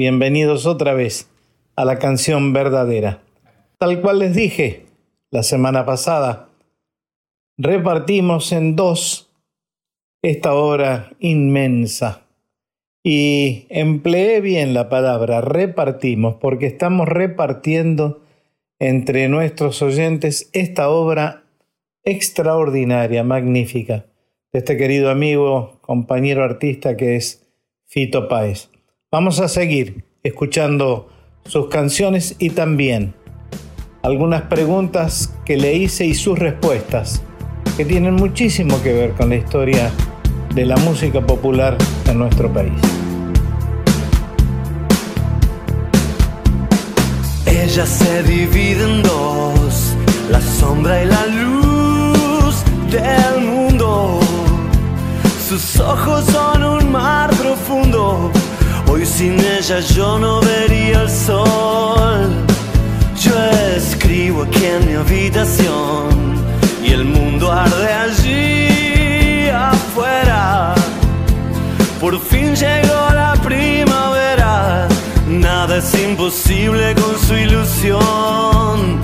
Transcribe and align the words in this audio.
Bienvenidos 0.00 0.64
otra 0.64 0.94
vez 0.94 1.28
a 1.76 1.84
la 1.84 1.98
canción 1.98 2.54
verdadera. 2.54 3.20
Tal 3.76 4.00
cual 4.00 4.20
les 4.20 4.34
dije 4.34 4.86
la 5.30 5.42
semana 5.42 5.84
pasada, 5.84 6.48
repartimos 7.58 8.50
en 8.52 8.76
dos 8.76 9.28
esta 10.22 10.54
obra 10.54 11.10
inmensa. 11.18 12.22
Y 13.04 13.66
empleé 13.68 14.40
bien 14.40 14.72
la 14.72 14.88
palabra 14.88 15.42
repartimos 15.42 16.36
porque 16.36 16.64
estamos 16.64 17.06
repartiendo 17.06 18.22
entre 18.78 19.28
nuestros 19.28 19.82
oyentes 19.82 20.48
esta 20.54 20.88
obra 20.88 21.44
extraordinaria, 22.04 23.22
magnífica, 23.22 24.06
de 24.50 24.60
este 24.60 24.78
querido 24.78 25.10
amigo, 25.10 25.78
compañero 25.82 26.42
artista 26.42 26.96
que 26.96 27.16
es 27.16 27.46
Fito 27.84 28.28
Páez. 28.28 28.69
Vamos 29.12 29.40
a 29.40 29.48
seguir 29.48 30.04
escuchando 30.22 31.08
sus 31.44 31.66
canciones 31.66 32.36
y 32.38 32.50
también 32.50 33.12
algunas 34.04 34.42
preguntas 34.42 35.34
que 35.44 35.56
le 35.56 35.74
hice 35.74 36.06
y 36.06 36.14
sus 36.14 36.38
respuestas, 36.38 37.20
que 37.76 37.84
tienen 37.84 38.14
muchísimo 38.14 38.80
que 38.84 38.92
ver 38.92 39.10
con 39.14 39.30
la 39.30 39.34
historia 39.34 39.90
de 40.54 40.64
la 40.64 40.76
música 40.76 41.20
popular 41.26 41.76
en 42.06 42.20
nuestro 42.20 42.52
país. 42.52 42.72
Ella 47.46 47.86
se 47.86 48.22
divide 48.22 48.84
en 48.84 49.02
dos, 49.02 49.96
la 50.30 50.40
sombra 50.40 51.02
y 51.02 51.06
la 51.06 51.26
luz 51.26 52.62
del 52.92 53.44
mundo. 53.44 54.20
Sus 55.48 55.80
ojos 55.80 56.24
son 56.26 56.62
un 56.62 56.92
mar 56.92 57.28
profundo 57.30 58.30
hoy 58.90 59.06
sin 59.06 59.38
ella 59.38 59.80
yo 59.80 60.18
no 60.18 60.40
vería 60.40 61.02
el 61.02 61.10
sol. 61.10 62.28
Yo 63.22 63.32
escribo 63.76 64.42
aquí 64.42 64.64
en 64.64 64.86
mi 64.86 64.94
habitación 64.94 66.08
y 66.82 66.92
el 66.92 67.04
mundo 67.04 67.52
arde 67.52 67.92
allí 67.92 69.48
afuera. 69.48 70.74
Por 72.00 72.18
fin 72.20 72.54
llegó 72.54 73.00
la 73.14 73.34
primavera, 73.44 74.88
nada 75.28 75.78
es 75.78 75.94
imposible 75.94 76.94
con 76.94 77.18
su 77.26 77.34
ilusión. 77.34 79.00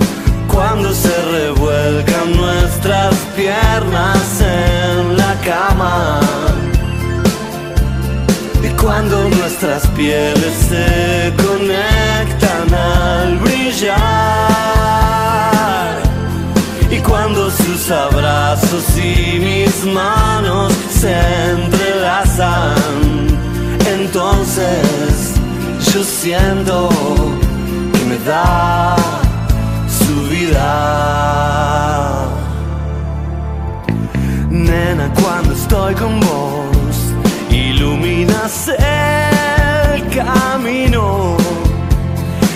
Cuando 0.47 0.91
se 0.93 1.15
revuelcan 1.31 2.35
nuestras 2.35 3.13
piernas 3.35 4.41
en 4.41 5.17
la 5.17 5.33
cama. 5.45 6.19
Cuando 8.81 9.29
nuestras 9.29 9.87
pieles 9.87 10.53
se 10.69 11.33
conectan 11.43 12.73
al 12.73 13.37
brillar. 13.39 13.97
Y 16.89 16.97
cuando 16.99 17.51
sus 17.51 17.91
abrazos 17.91 18.85
y 18.97 19.39
mis 19.39 19.83
manos 19.85 20.73
se 20.89 21.13
entrelazan, 21.51 22.75
entonces 23.99 25.33
yo 25.93 26.03
siento 26.03 26.89
que 27.93 28.05
me 28.05 28.17
da 28.19 28.95
su 29.87 30.29
vida. 30.29 30.67
Nena, 34.49 35.11
cuando 35.21 35.53
estoy 35.53 35.93
con 35.95 36.19
vos, 36.21 36.57
iluminas 38.37 38.67
el 38.67 40.09
camino. 40.15 41.37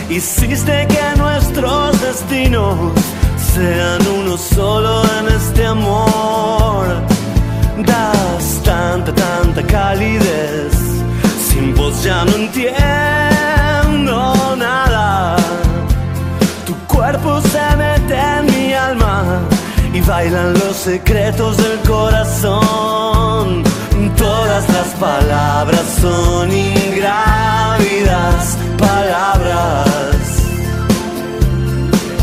Hiciste 0.09 0.87
que 0.87 1.17
nuestros 1.17 2.01
destinos 2.01 2.93
sean 3.53 4.01
uno 4.19 4.37
solo 4.37 5.03
en 5.19 5.27
este 5.35 5.65
amor. 5.65 6.85
Das 7.85 8.61
tanta, 8.63 9.13
tanta 9.13 9.63
calidez. 9.63 10.73
Sin 11.47 11.73
vos 11.75 12.03
ya 12.03 12.25
no 12.25 12.35
entiendo 12.35 12.75
nada. 14.57 15.37
Tu 16.65 16.75
cuerpo 16.87 17.41
se 17.41 17.75
mete 17.77 18.15
en 18.15 18.45
mi 18.45 18.73
alma 18.73 19.41
y 19.93 20.01
bailan 20.01 20.53
los 20.53 20.75
secretos 20.75 21.55
del 21.57 21.79
corazón. 21.87 23.63
Todas 24.17 24.67
las 24.69 24.87
palabras 24.99 25.85
son 26.01 26.51
ingrávidas 26.51 28.57
palabras 28.77 30.17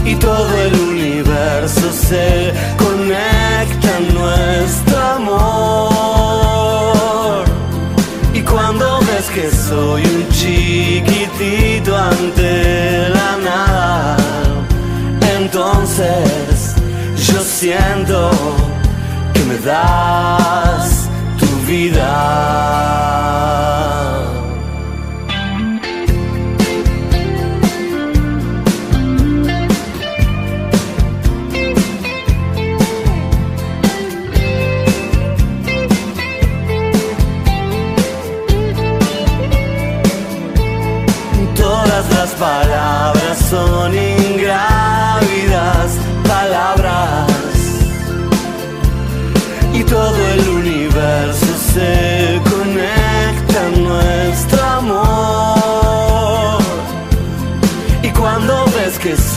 y 0.04 0.14
todo 0.16 0.54
el 0.56 0.74
universo 0.74 1.90
se 1.92 2.52
conecta 2.76 3.96
en 3.98 4.14
nuestro 4.14 4.98
amor. 5.16 5.88
Y 8.32 8.42
cuando 8.42 9.00
ves 9.00 9.28
que 9.34 9.50
soy 9.50 10.02
un 10.02 10.28
chiquitito 10.30 11.96
ante 11.96 13.07
yo 17.60 17.72
siento 17.72 18.30
que 19.34 19.40
me 19.44 19.56
das 19.58 21.08
tu 21.38 21.46
vida. 21.66 22.87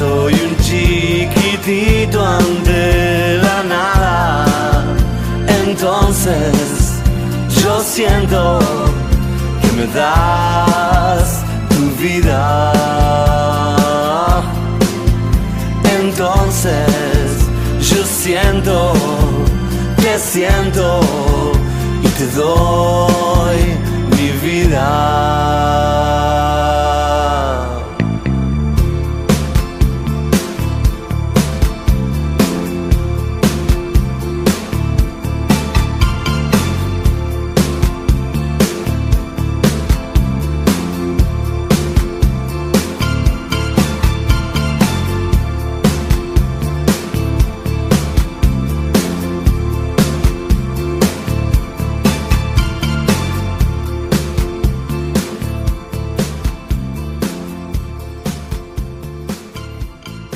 Soy 0.01 0.33
un 0.33 0.53
chiquitito 0.57 2.25
ante 2.25 3.37
la 3.37 3.57
nada, 3.75 4.83
entonces 5.63 6.53
yo 7.61 7.73
siento 7.81 8.59
que 9.61 9.69
me 9.77 9.85
das 9.93 11.43
tu 11.69 11.83
vida. 12.01 12.43
Entonces 15.99 17.27
yo 17.91 18.01
siento, 18.03 18.77
te 19.97 20.13
siento 20.17 20.99
y 22.03 22.07
te 22.17 22.25
doy 22.41 23.59
mi 24.15 24.29
vida. 24.47 26.01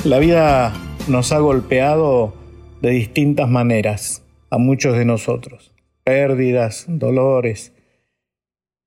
La 0.05 0.19
vida 0.19 0.71
nos 1.07 1.31
ha 1.31 1.39
golpeado 1.39 2.35
de 2.79 2.91
distintas 2.91 3.49
maneras 3.49 4.21
a 4.51 4.59
muchos 4.59 4.95
de 4.95 5.03
nosotros. 5.03 5.73
Pérdidas, 6.03 6.85
dolores. 6.87 7.73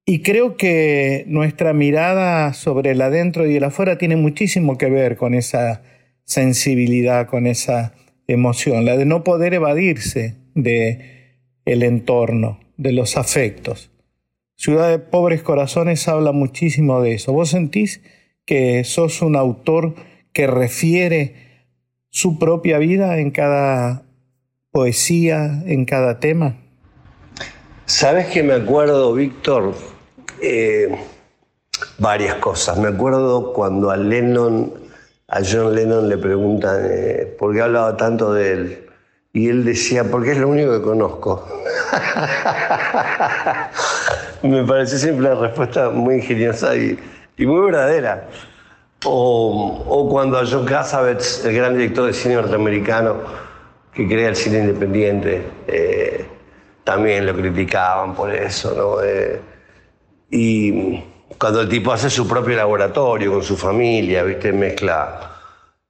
Y 0.06 0.22
creo 0.22 0.56
que 0.56 1.24
nuestra 1.26 1.72
mirada 1.72 2.54
sobre 2.54 2.92
el 2.92 3.02
adentro 3.02 3.48
y 3.48 3.56
el 3.56 3.64
afuera 3.64 3.98
tiene 3.98 4.14
muchísimo 4.14 4.78
que 4.78 4.90
ver 4.90 5.16
con 5.16 5.34
esa 5.34 5.82
sensibilidad, 6.22 7.26
con 7.26 7.48
esa 7.48 7.94
emoción, 8.28 8.84
la 8.84 8.96
de 8.96 9.04
no 9.04 9.24
poder 9.24 9.54
evadirse 9.54 10.36
de 10.54 11.34
el 11.64 11.82
entorno, 11.82 12.60
de 12.76 12.92
los 12.92 13.16
afectos. 13.16 13.90
Ciudad 14.54 14.88
de 14.88 15.00
Pobres 15.00 15.42
Corazones 15.42 16.06
habla 16.06 16.30
muchísimo 16.30 17.02
de 17.02 17.14
eso. 17.14 17.32
¿Vos 17.32 17.50
sentís 17.50 18.02
que 18.44 18.84
sos 18.84 19.20
un 19.20 19.34
autor 19.34 19.96
que 20.38 20.46
refiere 20.46 21.66
su 22.10 22.38
propia 22.38 22.78
vida 22.78 23.18
en 23.18 23.32
cada 23.32 24.04
poesía, 24.70 25.64
en 25.66 25.84
cada 25.84 26.20
tema? 26.20 26.54
¿Sabes 27.86 28.28
que 28.28 28.44
me 28.44 28.52
acuerdo, 28.52 29.12
Víctor? 29.14 29.74
Eh, 30.40 30.96
varias 31.98 32.36
cosas. 32.36 32.78
Me 32.78 32.86
acuerdo 32.86 33.52
cuando 33.52 33.90
a 33.90 33.96
Lennon, 33.96 34.72
a 35.26 35.40
John 35.42 35.74
Lennon 35.74 36.08
le 36.08 36.18
preguntan 36.18 36.86
eh, 36.88 37.34
por 37.36 37.52
qué 37.52 37.62
hablaba 37.62 37.96
tanto 37.96 38.32
de 38.32 38.52
él. 38.52 38.86
Y 39.32 39.48
él 39.48 39.64
decía, 39.64 40.04
porque 40.04 40.30
es 40.30 40.38
lo 40.38 40.50
único 40.50 40.70
que 40.70 40.82
conozco. 40.82 41.48
me 44.44 44.62
pareció 44.62 44.98
siempre 44.98 45.32
una 45.32 45.34
respuesta 45.34 45.90
muy 45.90 46.14
ingeniosa 46.14 46.76
y, 46.76 46.96
y 47.36 47.44
muy 47.44 47.60
verdadera. 47.60 48.28
O, 49.04 49.84
o, 49.86 50.08
cuando 50.08 50.38
a 50.38 50.44
John 50.44 50.64
Cassavetes, 50.64 51.44
el 51.44 51.54
gran 51.54 51.76
director 51.76 52.06
de 52.06 52.12
cine 52.12 52.34
norteamericano 52.34 53.16
que 53.94 54.08
crea 54.08 54.28
el 54.28 54.36
cine 54.36 54.58
independiente, 54.58 55.44
eh, 55.68 56.26
también 56.82 57.26
lo 57.26 57.34
criticaban 57.34 58.14
por 58.14 58.34
eso, 58.34 58.74
¿no? 58.74 59.02
Eh, 59.02 59.40
y, 60.30 61.04
cuando 61.38 61.60
el 61.60 61.68
tipo 61.68 61.92
hace 61.92 62.10
su 62.10 62.26
propio 62.26 62.56
laboratorio 62.56 63.32
con 63.32 63.42
su 63.42 63.56
familia, 63.56 64.24
¿viste? 64.24 64.52
Mezcla, 64.52 65.30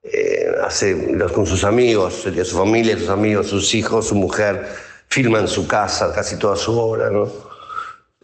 eh, 0.02 0.46
hace 0.64 1.16
con 1.32 1.46
sus 1.46 1.64
amigos, 1.64 2.26
su 2.44 2.58
familia, 2.58 2.98
sus 2.98 3.08
amigos, 3.08 3.46
sus 3.46 3.74
hijos, 3.74 4.08
su 4.08 4.16
mujer, 4.16 4.66
filma 5.08 5.46
su 5.46 5.66
casa 5.66 6.12
casi 6.14 6.38
toda 6.38 6.56
su 6.56 6.78
obra, 6.78 7.10
¿no? 7.10 7.28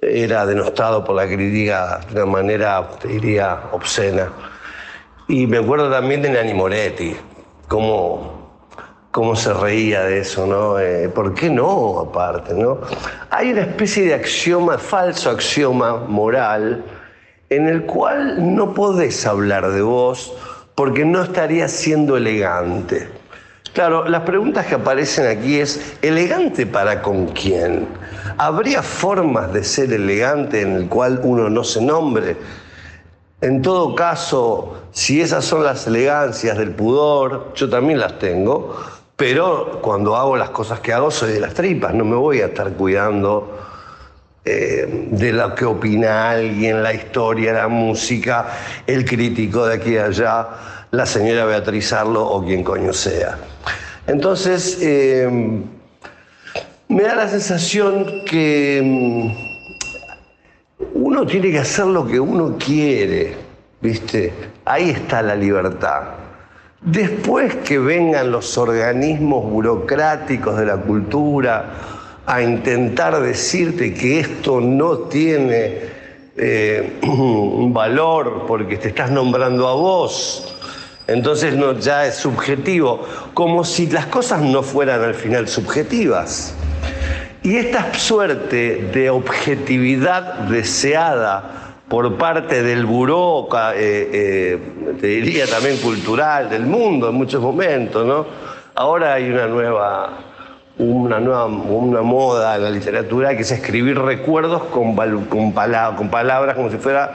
Era 0.02 0.44
denostado 0.44 1.02
por 1.04 1.16
la 1.16 1.26
crítica 1.26 2.00
de 2.10 2.22
una 2.22 2.32
manera, 2.32 2.86
te 3.00 3.08
diría, 3.08 3.62
obscena. 3.72 4.53
Y 5.26 5.46
me 5.46 5.58
acuerdo 5.58 5.90
también 5.90 6.20
de 6.20 6.30
Nani 6.30 6.52
Moretti, 6.52 7.16
cómo, 7.66 8.50
cómo 9.10 9.34
se 9.34 9.54
reía 9.54 10.02
de 10.02 10.18
eso, 10.18 10.46
¿no? 10.46 10.78
Eh, 10.78 11.08
¿Por 11.08 11.32
qué 11.32 11.48
no, 11.48 11.98
aparte, 12.00 12.52
no? 12.52 12.80
Hay 13.30 13.52
una 13.52 13.62
especie 13.62 14.04
de 14.04 14.14
axioma, 14.14 14.76
falso 14.76 15.30
axioma 15.30 15.96
moral, 15.96 16.84
en 17.48 17.68
el 17.68 17.86
cual 17.86 18.54
no 18.54 18.74
podés 18.74 19.26
hablar 19.26 19.70
de 19.70 19.80
vos 19.80 20.34
porque 20.74 21.06
no 21.06 21.22
estarías 21.22 21.72
siendo 21.72 22.18
elegante. 22.18 23.08
Claro, 23.72 24.06
las 24.08 24.22
preguntas 24.22 24.66
que 24.66 24.74
aparecen 24.74 25.26
aquí 25.26 25.58
es, 25.58 25.96
¿elegante 26.02 26.66
para 26.66 27.00
con 27.00 27.26
quién? 27.28 27.88
¿Habría 28.36 28.82
formas 28.82 29.52
de 29.52 29.64
ser 29.64 29.92
elegante 29.92 30.60
en 30.60 30.76
el 30.76 30.88
cual 30.88 31.20
uno 31.24 31.48
no 31.48 31.64
se 31.64 31.80
nombre? 31.80 32.36
En 33.44 33.60
todo 33.60 33.94
caso, 33.94 34.84
si 34.90 35.20
esas 35.20 35.44
son 35.44 35.64
las 35.64 35.86
elegancias 35.86 36.56
del 36.56 36.70
pudor, 36.70 37.52
yo 37.54 37.68
también 37.68 38.00
las 38.00 38.18
tengo, 38.18 38.74
pero 39.16 39.82
cuando 39.82 40.16
hago 40.16 40.34
las 40.34 40.48
cosas 40.48 40.80
que 40.80 40.94
hago 40.94 41.10
soy 41.10 41.34
de 41.34 41.40
las 41.40 41.52
tripas, 41.52 41.92
no 41.92 42.06
me 42.06 42.16
voy 42.16 42.40
a 42.40 42.46
estar 42.46 42.72
cuidando 42.72 43.58
eh, 44.46 45.08
de 45.10 45.32
lo 45.34 45.54
que 45.54 45.66
opina 45.66 46.30
alguien, 46.30 46.82
la 46.82 46.94
historia, 46.94 47.52
la 47.52 47.68
música, 47.68 48.46
el 48.86 49.04
crítico 49.04 49.66
de 49.66 49.74
aquí 49.74 49.90
y 49.90 49.98
allá, 49.98 50.48
la 50.90 51.04
señora 51.04 51.44
Beatriz 51.44 51.92
Arlo 51.92 52.26
o 52.26 52.42
quien 52.42 52.64
coño 52.64 52.94
sea. 52.94 53.36
Entonces, 54.06 54.78
eh, 54.80 55.28
me 56.88 57.02
da 57.02 57.14
la 57.14 57.28
sensación 57.28 58.24
que 58.24 58.80
mm, 58.82 59.53
uno 60.94 61.26
tiene 61.26 61.50
que 61.50 61.58
hacer 61.58 61.86
lo 61.86 62.06
que 62.06 62.18
uno 62.18 62.56
quiere, 62.58 63.34
¿viste? 63.80 64.32
Ahí 64.64 64.90
está 64.90 65.22
la 65.22 65.34
libertad. 65.34 66.02
Después 66.80 67.56
que 67.56 67.78
vengan 67.78 68.30
los 68.30 68.56
organismos 68.56 69.44
burocráticos 69.50 70.56
de 70.56 70.66
la 70.66 70.76
cultura, 70.76 71.72
a 72.26 72.42
intentar 72.42 73.20
decirte 73.20 73.92
que 73.92 74.20
esto 74.20 74.60
no 74.60 74.98
tiene 74.98 75.78
eh, 76.36 77.00
valor 77.02 78.44
porque 78.46 78.76
te 78.76 78.88
estás 78.88 79.10
nombrando 79.10 79.68
a 79.68 79.74
vos, 79.74 80.56
entonces 81.06 81.54
no, 81.54 81.78
ya 81.78 82.06
es 82.06 82.14
subjetivo, 82.14 83.02
como 83.34 83.64
si 83.64 83.88
las 83.88 84.06
cosas 84.06 84.40
no 84.40 84.62
fueran 84.62 85.02
al 85.02 85.14
final 85.14 85.48
subjetivas. 85.48 86.54
Y 87.44 87.56
esta 87.58 87.92
suerte 87.92 88.88
de 88.90 89.10
objetividad 89.10 90.48
deseada 90.48 91.74
por 91.88 92.16
parte 92.16 92.62
del 92.62 92.86
buró, 92.86 93.46
eh, 93.74 94.08
eh, 94.14 94.58
te 94.98 95.06
diría 95.08 95.46
también 95.46 95.76
cultural, 95.76 96.48
del 96.48 96.64
mundo 96.64 97.10
en 97.10 97.16
muchos 97.16 97.42
momentos, 97.42 98.06
¿no? 98.06 98.26
Ahora 98.74 99.12
hay 99.12 99.28
una 99.28 99.46
nueva 99.46 100.10
una 100.76 101.20
nueva 101.20 101.46
una 101.46 102.02
moda 102.02 102.56
en 102.56 102.64
la 102.64 102.70
literatura 102.70 103.36
que 103.36 103.42
es 103.42 103.52
escribir 103.52 103.96
recuerdos 103.96 104.64
con, 104.64 104.96
con, 104.96 105.52
con, 105.52 106.10
palabras 106.10 106.56
como 106.56 106.68
si 106.68 106.78
fuera 106.78 107.12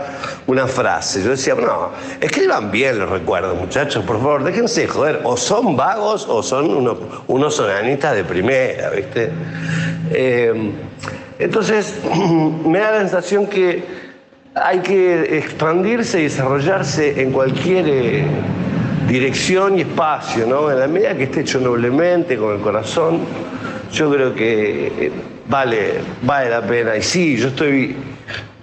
una 0.48 0.66
frase. 0.66 1.22
Yo 1.22 1.32
decía, 1.32 1.56
no, 1.56 1.90
escriban 2.22 2.72
bien 2.72 2.98
los 3.00 3.10
recuerdos, 3.10 3.60
muchachos, 3.60 4.06
por 4.06 4.18
favor, 4.18 4.44
déjense 4.46 4.88
joder. 4.88 5.20
O 5.26 5.36
son 5.36 5.76
vagos 5.76 6.26
o 6.30 6.42
son 6.42 6.70
unos, 6.74 6.98
unos 7.28 7.56
sonanistas 7.56 8.16
de 8.16 8.24
primera, 8.24 8.92
¿viste? 8.92 9.30
Eh, 10.12 10.72
entonces, 11.38 12.00
me 12.66 12.80
da 12.80 12.92
la 12.92 13.00
sensación 13.00 13.46
que 13.48 13.84
hay 14.56 14.80
que 14.80 15.38
expandirse 15.38 16.22
y 16.22 16.24
desarrollarse 16.24 17.22
en 17.22 17.32
cualquier 17.32 17.86
eh, 17.88 18.26
dirección 19.10 19.78
y 19.78 19.82
espacio, 19.82 20.46
¿no? 20.46 20.72
En 20.72 20.80
la 20.80 20.88
medida 20.88 21.16
que 21.16 21.24
esté 21.24 21.42
hecho 21.42 21.60
noblemente, 21.60 22.38
con 22.38 22.56
el 22.56 22.62
corazón 22.62 23.22
yo 23.92 24.12
creo 24.12 24.34
que 24.34 24.88
eh, 24.88 25.12
vale, 25.48 26.02
vale 26.22 26.50
la 26.50 26.62
pena. 26.62 26.96
Y 26.96 27.02
sí, 27.02 27.38
yo 27.38 27.50
estoy, 27.50 27.96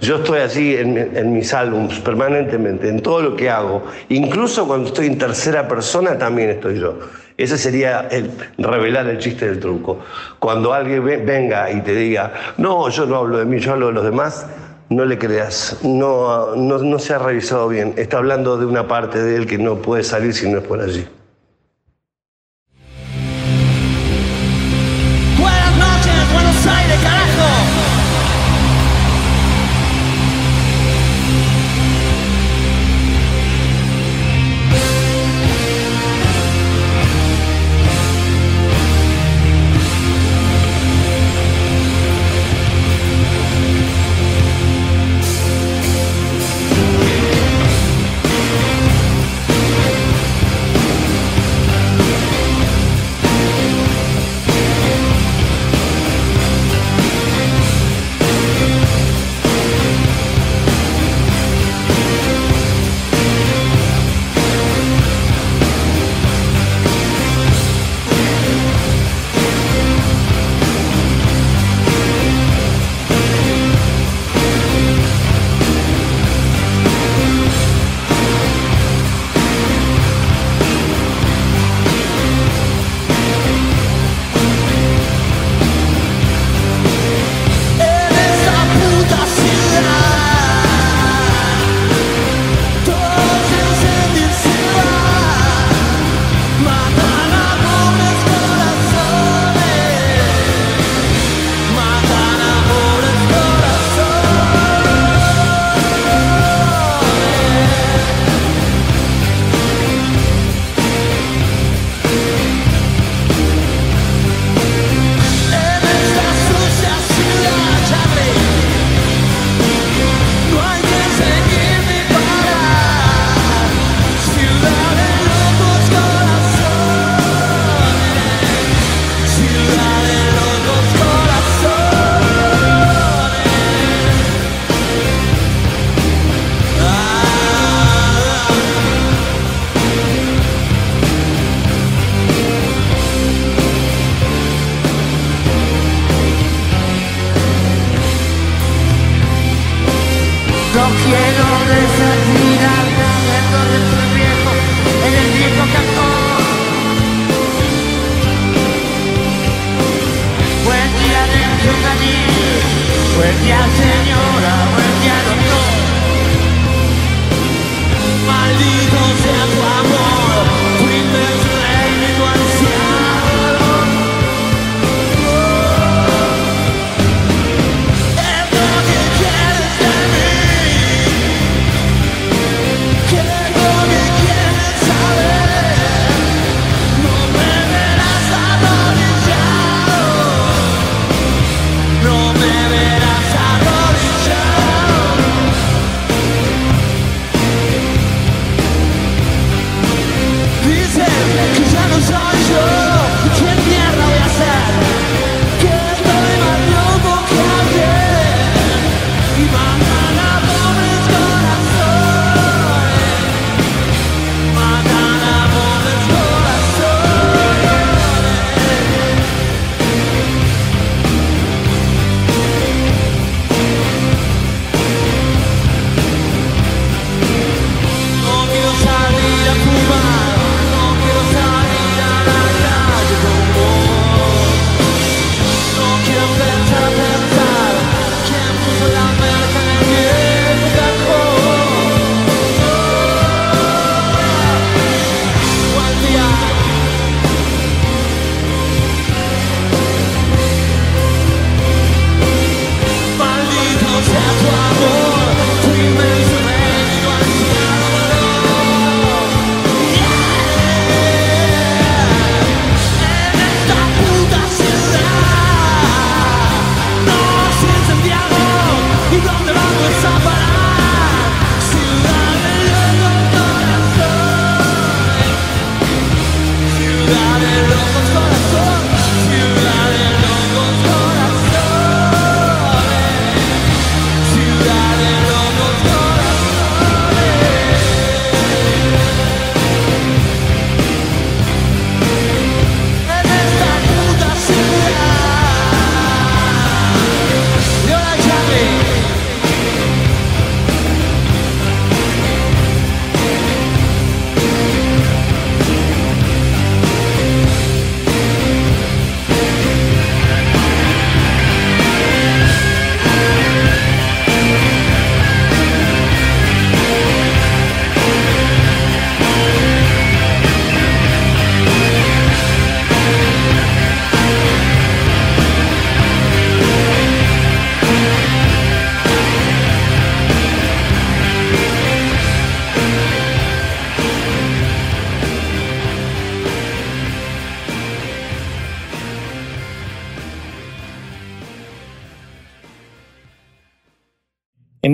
yo 0.01 0.17
estoy 0.17 0.41
así 0.41 0.77
en, 0.77 1.33
mis 1.33 1.53
álbumes 1.53 1.99
permanentemente, 2.01 2.89
en 2.89 3.03
todo 3.03 3.23
lo 3.23 3.37
que 3.37 3.51
hago. 3.51 3.85
Incluso 4.09 4.67
cuando 4.67 4.89
estoy 4.89 5.07
en 5.07 5.19
tercera 5.19 5.67
persona 5.67 6.17
también 6.19 6.51
estoy 6.51 6.79
yo. 6.79 6.99
Ese 7.37 7.59
sería 7.59 8.09
el 8.11 8.31
revelar 8.57 9.07
el 9.09 9.19
chiste 9.19 9.47
del 9.47 9.61
truco. 9.61 10.01
Cuando 10.39 10.73
alguien 10.73 11.05
venga 11.05 11.71
y 11.71 11.83
te 11.83 11.95
diga, 11.95 12.33
no, 12.57 12.89
yo 12.89 13.05
no 13.05 13.17
hablo 13.17 13.39
de 13.39 13.45
mí, 13.45 13.59
yo 13.59 13.73
hablo 13.73 13.89
de 13.89 13.93
los 13.93 14.05
demás, 14.05 14.47
no 14.89 15.05
le 15.05 15.19
creas, 15.19 15.79
no, 15.83 16.55
no, 16.55 16.79
no 16.79 16.99
se 16.99 17.15
ha 17.15 17.19
revisado 17.19 17.69
bien. 17.69 17.95
Está 17.97 18.19
hablando 18.19 18.57
de 18.57 18.67
una 18.67 18.87
parte 18.87 19.23
de 19.23 19.37
él 19.37 19.47
que 19.47 19.59
no 19.59 19.77
puede 19.77 20.03
salir 20.03 20.35
si 20.35 20.49
no 20.51 20.59
es 20.59 20.65
por 20.65 20.81
allí. 20.81 21.07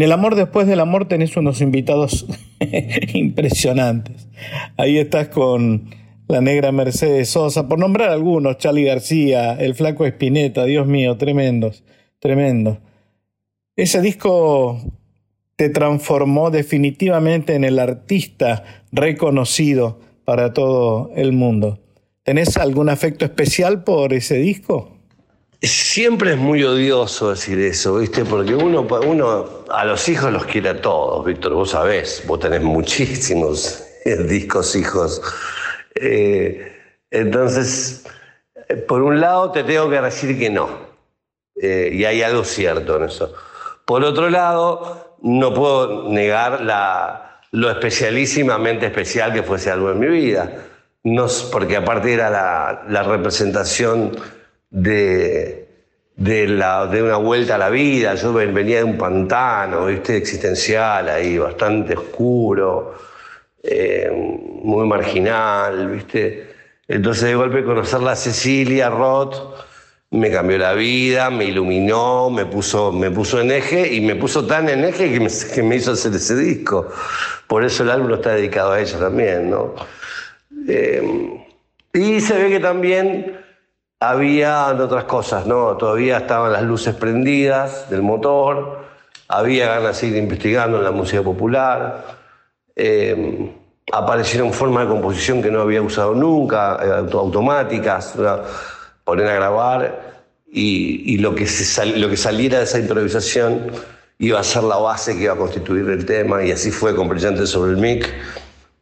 El 0.02 0.10
amor 0.10 0.34
después 0.34 0.66
del 0.66 0.80
amor 0.80 1.06
tenés 1.06 1.36
unos 1.36 1.60
invitados 1.60 2.26
impresionantes. 3.14 4.26
Ahí 4.76 4.98
estás 4.98 5.28
con 5.28 5.94
la 6.26 6.40
negra 6.40 6.72
Mercedes 6.72 7.28
Sosa, 7.28 7.68
por 7.68 7.78
nombrar 7.78 8.10
algunos, 8.10 8.58
Charlie 8.58 8.82
García, 8.82 9.52
el 9.52 9.76
flaco 9.76 10.04
Espineta, 10.04 10.64
Dios 10.64 10.88
mío, 10.88 11.18
tremendos, 11.18 11.84
tremendo. 12.18 12.80
Ese 13.76 14.00
disco 14.00 14.80
te 15.54 15.68
transformó 15.68 16.50
definitivamente 16.50 17.54
en 17.54 17.62
el 17.62 17.78
artista 17.78 18.64
reconocido 18.90 20.00
para 20.24 20.52
todo 20.52 21.12
el 21.14 21.30
mundo. 21.30 21.78
¿Tenés 22.24 22.56
algún 22.56 22.88
afecto 22.88 23.24
especial 23.24 23.84
por 23.84 24.14
ese 24.14 24.34
disco? 24.38 24.91
Siempre 25.64 26.32
es 26.32 26.38
muy 26.38 26.64
odioso 26.64 27.30
decir 27.30 27.60
eso, 27.60 27.98
¿viste? 27.98 28.24
Porque 28.24 28.52
uno, 28.52 28.80
uno 29.06 29.64
a 29.70 29.84
los 29.84 30.08
hijos 30.08 30.32
los 30.32 30.44
quiere 30.44 30.70
a 30.70 30.80
todos, 30.80 31.24
Víctor, 31.24 31.54
vos 31.54 31.70
sabés, 31.70 32.24
vos 32.26 32.40
tenés 32.40 32.62
muchísimos 32.62 33.84
discos 34.28 34.74
hijos. 34.74 35.22
Eh, 35.94 36.72
entonces, 37.12 38.04
eh, 38.68 38.74
por 38.74 39.02
un 39.02 39.20
lado 39.20 39.52
te 39.52 39.62
tengo 39.62 39.88
que 39.88 40.00
decir 40.00 40.36
que 40.36 40.50
no, 40.50 40.68
eh, 41.54 41.90
y 41.92 42.04
hay 42.06 42.22
algo 42.22 42.42
cierto 42.42 42.96
en 42.96 43.04
eso. 43.04 43.32
Por 43.84 44.02
otro 44.02 44.30
lado, 44.30 45.16
no 45.22 45.54
puedo 45.54 46.08
negar 46.08 46.62
lo 47.52 47.70
especialísimamente 47.70 48.86
especial 48.86 49.32
que 49.32 49.44
fue 49.44 49.58
ese 49.58 49.70
álbum 49.70 49.92
en 49.92 50.00
mi 50.00 50.08
vida, 50.08 50.52
no, 51.04 51.28
porque 51.52 51.76
aparte 51.76 52.12
era 52.12 52.84
la 52.88 53.02
representación 53.04 54.10
de, 54.72 55.68
de, 56.16 56.48
la, 56.48 56.86
de, 56.86 57.02
una 57.02 57.18
vuelta 57.18 57.54
a 57.54 57.58
la 57.58 57.70
vida, 57.70 58.14
yo 58.16 58.32
venía 58.32 58.78
de 58.78 58.84
un 58.84 58.98
pantano, 58.98 59.86
¿viste? 59.86 60.16
existencial 60.16 61.08
ahí, 61.08 61.38
bastante 61.38 61.94
oscuro 61.94 62.94
eh, 63.62 64.10
muy 64.64 64.86
marginal, 64.88 65.88
¿viste? 65.88 66.50
Entonces 66.88 67.24
de 67.24 67.34
golpe 67.36 67.64
conocerla 67.64 68.12
a 68.12 68.16
Cecilia 68.16 68.90
Roth 68.90 69.36
me 70.10 70.30
cambió 70.30 70.58
la 70.58 70.74
vida, 70.74 71.30
me 71.30 71.46
iluminó, 71.46 72.28
me 72.28 72.44
puso, 72.44 72.92
me 72.92 73.10
puso 73.10 73.40
en 73.40 73.50
eje 73.50 73.94
y 73.94 74.00
me 74.00 74.14
puso 74.16 74.46
tan 74.46 74.68
en 74.68 74.84
eje 74.84 75.12
que 75.12 75.20
me, 75.20 75.28
que 75.54 75.62
me 75.62 75.76
hizo 75.76 75.92
hacer 75.92 76.12
ese 76.14 76.34
disco. 76.34 76.88
Por 77.46 77.64
eso 77.64 77.82
el 77.82 77.90
álbum 77.90 78.12
está 78.14 78.34
dedicado 78.34 78.72
a 78.72 78.80
ella 78.80 78.98
también, 78.98 79.50
¿no? 79.50 79.74
Eh, 80.68 81.40
y 81.94 82.20
se 82.20 82.34
ve 82.34 82.50
que 82.50 82.60
también 82.60 83.41
había 84.02 84.66
otras 84.66 85.04
cosas, 85.04 85.46
¿no? 85.46 85.76
Todavía 85.76 86.18
estaban 86.18 86.52
las 86.52 86.62
luces 86.62 86.94
prendidas 86.94 87.88
del 87.88 88.02
motor, 88.02 88.78
había 89.28 89.68
ganas 89.68 89.88
de 89.88 89.94
seguir 89.94 90.16
investigando 90.16 90.78
en 90.78 90.84
la 90.84 90.90
música 90.90 91.22
popular. 91.22 92.04
Eh, 92.74 93.54
aparecieron 93.92 94.52
formas 94.52 94.84
de 94.84 94.90
composición 94.90 95.40
que 95.40 95.52
no 95.52 95.60
había 95.60 95.82
usado 95.82 96.14
nunca, 96.14 96.78
eh, 96.82 97.10
automáticas, 97.12 98.14
poner 99.04 99.28
a 99.28 99.34
grabar 99.34 100.12
y, 100.50 101.18
lo, 101.18 101.34
que 101.34 101.46
lo 101.96 102.08
que 102.08 102.16
saliera 102.16 102.58
de 102.58 102.64
esa 102.64 102.80
improvisación 102.80 103.70
iba 104.18 104.40
a 104.40 104.44
ser 104.44 104.64
la 104.64 104.78
base 104.78 105.16
que 105.16 105.24
iba 105.24 105.34
a 105.34 105.36
constituir 105.36 105.88
el 105.88 106.04
tema 106.04 106.42
y 106.42 106.50
así 106.50 106.72
fue 106.72 106.94
con 106.94 107.08
Brillante 107.08 107.46
sobre 107.46 107.72
el 107.72 107.76
mic 107.76 108.12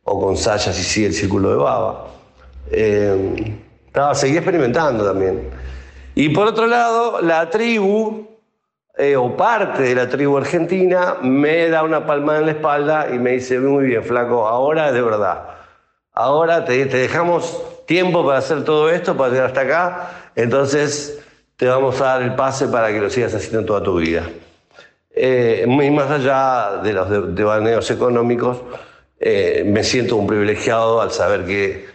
o 0.04 0.20
con 0.20 0.36
Saya 0.36 0.72
si 0.72 0.82
sigue 0.82 1.08
el 1.08 1.14
círculo 1.14 1.50
de 1.50 1.56
baba. 1.56 2.06
Eh, 2.72 3.54
estaba, 3.90 4.14
seguí 4.14 4.36
experimentando 4.36 5.04
también. 5.04 5.50
Y 6.14 6.28
por 6.28 6.46
otro 6.46 6.68
lado, 6.68 7.20
la 7.20 7.50
tribu, 7.50 8.28
eh, 8.96 9.16
o 9.16 9.36
parte 9.36 9.82
de 9.82 9.94
la 9.96 10.08
tribu 10.08 10.38
argentina 10.38 11.16
me 11.22 11.68
da 11.68 11.82
una 11.82 12.06
palmada 12.06 12.38
en 12.38 12.46
la 12.46 12.52
espalda 12.52 13.08
y 13.12 13.18
me 13.18 13.32
dice, 13.32 13.58
muy 13.58 13.86
bien, 13.86 14.04
flaco, 14.04 14.46
ahora 14.46 14.92
de 14.92 15.02
verdad. 15.02 15.42
Ahora 16.12 16.64
te, 16.64 16.84
dejamos 16.84 17.84
tiempo 17.86 18.24
para 18.24 18.38
hacer 18.38 18.64
todo 18.64 18.90
esto, 18.90 19.16
para 19.16 19.30
llegar 19.30 19.46
hasta 19.46 19.62
acá, 19.62 20.10
entonces 20.36 21.20
te 21.56 21.66
vamos 21.66 22.00
a 22.00 22.04
dar 22.04 22.22
el 22.22 22.36
pase 22.36 22.68
para 22.68 22.92
que 22.92 23.00
lo 23.00 23.10
sigas 23.10 23.34
haciendo 23.34 23.64
toda 23.64 23.82
tu 23.82 23.96
vida. 23.96 24.22
Eh, 25.12 25.64
y 25.66 25.90
más 25.90 26.08
allá 26.10 26.80
de 26.80 26.92
los 26.92 27.34
devaneos 27.34 27.90
económicos, 27.90 28.58
eh, 29.18 29.64
me 29.66 29.82
siento 29.82 30.14
un 30.14 30.28
privilegiado 30.28 31.00
al 31.00 31.10
saber 31.10 31.44
que 31.44 31.89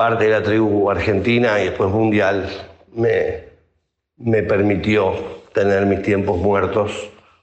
parte 0.00 0.24
de 0.24 0.30
la 0.30 0.42
tribu 0.42 0.90
argentina 0.90 1.60
y 1.60 1.64
después 1.64 1.90
mundial 1.90 2.48
me, 2.94 3.50
me 4.16 4.42
permitió 4.42 5.12
tener 5.52 5.84
mis 5.84 6.00
tiempos 6.00 6.38
muertos 6.38 6.90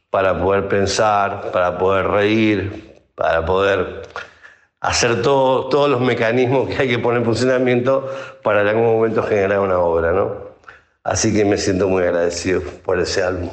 para 0.10 0.42
poder 0.42 0.68
pensar, 0.68 1.52
para 1.52 1.78
poder 1.78 2.08
reír, 2.08 3.04
para 3.14 3.46
poder 3.46 4.02
hacer 4.80 5.22
todo, 5.22 5.70
todos 5.70 5.88
los 5.88 6.02
mecanismos 6.02 6.68
que 6.68 6.82
hay 6.82 6.88
que 6.88 6.98
poner 6.98 7.20
en 7.20 7.26
funcionamiento 7.26 8.12
para 8.42 8.62
en 8.62 8.70
algún 8.70 8.86
momento 8.86 9.22
generar 9.22 9.60
una 9.60 9.78
obra, 9.78 10.12
¿no? 10.12 10.48
Así 11.04 11.32
que 11.32 11.46
me 11.46 11.60
siento 11.60 11.88
muy 11.88 12.02
agradecido 12.02 12.64
por 12.84 13.00
ese 13.00 13.22
álbum. 13.22 13.52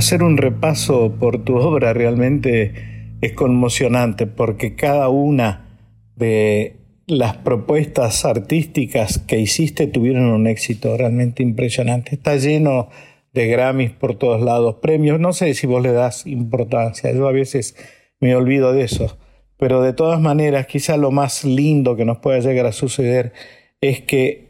Hacer 0.00 0.22
un 0.22 0.38
repaso 0.38 1.12
por 1.20 1.44
tu 1.44 1.56
obra 1.56 1.92
realmente 1.92 3.18
es 3.20 3.32
conmocionante 3.34 4.26
porque 4.26 4.74
cada 4.74 5.10
una 5.10 5.76
de 6.16 6.78
las 7.06 7.36
propuestas 7.36 8.24
artísticas 8.24 9.18
que 9.18 9.38
hiciste 9.38 9.88
tuvieron 9.88 10.24
un 10.24 10.46
éxito 10.46 10.96
realmente 10.96 11.42
impresionante. 11.42 12.14
Está 12.14 12.36
lleno 12.36 12.88
de 13.34 13.48
Grammys 13.48 13.90
por 13.90 14.14
todos 14.14 14.40
lados, 14.40 14.76
premios. 14.76 15.20
No 15.20 15.34
sé 15.34 15.52
si 15.52 15.66
vos 15.66 15.82
le 15.82 15.92
das 15.92 16.26
importancia, 16.26 17.12
yo 17.12 17.28
a 17.28 17.32
veces 17.32 17.76
me 18.20 18.34
olvido 18.34 18.72
de 18.72 18.84
eso. 18.84 19.18
Pero 19.58 19.82
de 19.82 19.92
todas 19.92 20.18
maneras, 20.18 20.66
quizá 20.66 20.96
lo 20.96 21.10
más 21.10 21.44
lindo 21.44 21.94
que 21.94 22.06
nos 22.06 22.20
pueda 22.20 22.38
llegar 22.38 22.64
a 22.64 22.72
suceder 22.72 23.34
es 23.82 24.00
que 24.00 24.48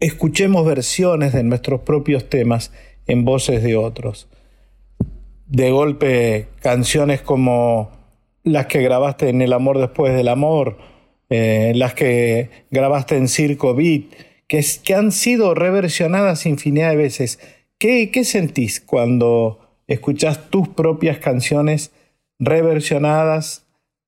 escuchemos 0.00 0.66
versiones 0.66 1.32
de 1.32 1.44
nuestros 1.44 1.82
propios 1.82 2.28
temas 2.28 2.72
en 3.06 3.24
voces 3.24 3.62
de 3.62 3.76
otros. 3.76 4.28
De 5.46 5.70
golpe, 5.70 6.48
canciones 6.60 7.22
como 7.22 7.90
las 8.42 8.66
que 8.66 8.80
grabaste 8.80 9.28
en 9.28 9.42
El 9.42 9.52
Amor 9.52 9.78
Después 9.78 10.14
del 10.14 10.28
Amor, 10.28 10.78
eh, 11.28 11.72
las 11.74 11.94
que 11.94 12.50
grabaste 12.70 13.16
en 13.16 13.28
Circo 13.28 13.74
Beat, 13.74 14.04
que, 14.46 14.64
han 14.94 15.10
sido 15.12 15.54
reversionadas 15.54 16.46
infinidad 16.46 16.90
de 16.90 16.96
veces. 16.96 17.40
¿Qué, 17.78 18.10
qué 18.12 18.24
sentís 18.24 18.80
cuando 18.80 19.60
escuchás 19.86 20.50
tus 20.50 20.68
propias 20.68 21.18
canciones 21.18 21.92
reversionadas? 22.38 23.66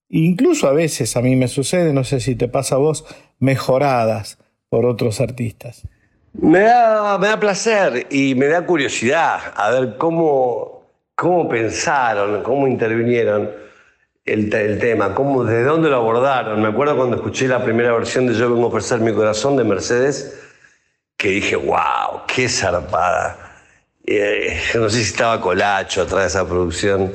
Incluso 0.09 0.69
a 0.69 0.73
veces 0.73 1.17
a 1.17 1.23
mí 1.23 1.37
me 1.37 1.49
sucede, 1.49 1.93
no 1.93 2.05
sé 2.05 2.21
si 2.21 2.35
te 2.35 2.49
pasa 2.49 2.77
a 2.77 2.79
vos, 2.79 3.05
mejoradas 3.39 4.39
por 4.69 4.87
otros 4.87 5.21
artistas. 5.21 5.87
Me 6.41 6.61
da, 6.61 7.19
me 7.19 7.27
da 7.29 7.41
placer 7.41 8.07
y 8.11 8.35
me 8.35 8.47
da 8.47 8.65
curiosidad 8.65 9.41
a 9.57 9.71
ver 9.71 9.97
cómo, 9.99 10.85
cómo 11.17 11.49
pensaron, 11.49 12.43
cómo 12.45 12.69
intervinieron 12.69 13.51
el, 14.25 14.53
el 14.55 14.79
tema, 14.79 15.15
cómo, 15.15 15.43
de 15.45 15.65
dónde 15.65 15.89
lo 15.91 15.97
abordaron. 15.97 16.63
Me 16.63 16.69
acuerdo 16.69 16.97
cuando 16.97 17.17
escuché 17.17 17.49
la 17.49 17.65
primera 17.65 17.93
versión 17.93 18.27
de 18.29 18.35
Yo 18.35 18.51
vengo 18.51 18.67
a 18.67 18.69
ofrecer 18.69 19.01
mi 19.01 19.13
corazón 19.13 19.57
de 19.57 19.65
Mercedes, 19.65 20.39
que 21.17 21.29
dije, 21.31 21.57
wow, 21.57 22.23
qué 22.29 22.49
zarpada. 22.49 23.37
Eh, 24.07 24.61
no 24.77 24.89
sé 24.89 24.99
si 25.03 25.11
estaba 25.11 25.41
Colacho 25.41 26.03
atrás 26.03 26.21
de 26.21 26.27
esa 26.29 26.47
producción, 26.49 27.11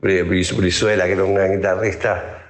Bri- 0.00 0.26
Bri- 0.28 0.56
Brizuela, 0.56 1.06
que 1.06 1.12
era 1.12 1.24
un 1.24 1.34
gran 1.34 1.56
guitarrista. 1.56 2.41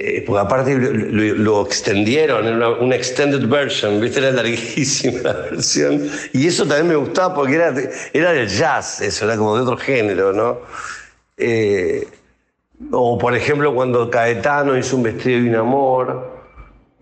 Eh, 0.00 0.22
porque 0.24 0.40
aparte 0.40 0.74
lo, 0.76 1.34
lo- 1.34 1.66
extendieron, 1.66 2.46
era 2.46 2.56
una, 2.56 2.68
una 2.68 2.94
extended 2.94 3.48
version, 3.48 4.00
¿viste? 4.00 4.20
Era 4.20 4.30
larguísima 4.30 5.20
la 5.24 5.32
versión. 5.32 6.08
Y 6.32 6.46
eso 6.46 6.64
también 6.66 6.86
me 6.88 6.94
gustaba 6.96 7.34
porque 7.34 7.56
era, 7.56 7.74
era 8.12 8.32
del 8.32 8.48
jazz, 8.48 9.00
eso, 9.00 9.24
era 9.24 9.36
como 9.36 9.56
de 9.56 9.62
otro 9.62 9.76
género, 9.76 10.32
¿no? 10.32 10.60
Eh, 11.36 12.06
o 12.92 13.18
por 13.18 13.34
ejemplo 13.34 13.74
cuando 13.74 14.08
Caetano 14.08 14.76
hizo 14.78 14.96
un 14.96 15.02
vestido 15.02 15.42
de 15.42 15.48
un 15.50 15.56
amor, 15.56 16.30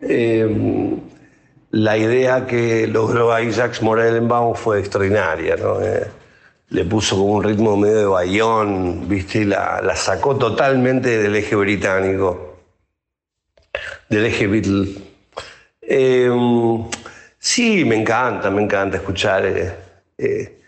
eh, 0.00 0.96
la 1.70 1.98
idea 1.98 2.46
que 2.46 2.86
logró 2.86 3.32
ahí 3.32 3.50
Jacques 3.50 3.82
Morellenbaum 3.82 4.54
fue 4.54 4.80
extraordinaria, 4.80 5.56
¿no? 5.56 5.82
Eh, 5.82 6.06
le 6.70 6.84
puso 6.84 7.16
como 7.16 7.34
un 7.34 7.44
ritmo 7.44 7.76
medio 7.76 7.98
de 7.98 8.04
bayón, 8.06 9.06
¿viste? 9.08 9.40
Y 9.40 9.44
la, 9.44 9.80
la 9.82 9.94
sacó 9.96 10.36
totalmente 10.36 11.18
del 11.18 11.36
eje 11.36 11.54
británico, 11.56 12.45
del 14.08 14.26
eje 14.26 14.46
Beatle. 14.46 14.88
Eh, 15.82 16.30
sí, 17.38 17.84
me 17.84 17.96
encanta, 17.96 18.50
me 18.50 18.62
encanta 18.62 18.96
escuchar 18.96 19.46
eh, 19.46 19.74
eh, 20.18 20.58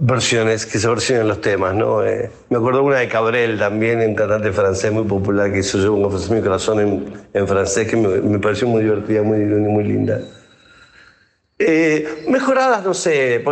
versiones, 0.00 0.66
que 0.66 0.78
se 0.78 0.88
versionen 0.88 1.28
los 1.28 1.40
temas, 1.40 1.74
¿no? 1.74 2.04
Eh, 2.04 2.30
me 2.48 2.58
acuerdo 2.58 2.82
una 2.82 2.98
de 2.98 3.08
Cabrel 3.08 3.58
también, 3.58 4.14
cantante 4.14 4.52
francés 4.52 4.92
muy 4.92 5.04
popular 5.04 5.52
que 5.52 5.60
hizo 5.60 5.78
Yo 5.78 5.94
un 5.94 6.34
mi 6.34 6.42
corazón 6.42 6.80
en, 7.32 7.48
francés, 7.48 7.88
que 7.88 7.96
me, 7.96 8.38
pareció 8.38 8.66
muy 8.66 8.82
divertida, 8.82 9.22
muy, 9.22 9.84
linda. 9.84 10.20
Mejoradas, 12.28 12.84
no 12.84 12.94
sé, 12.94 13.44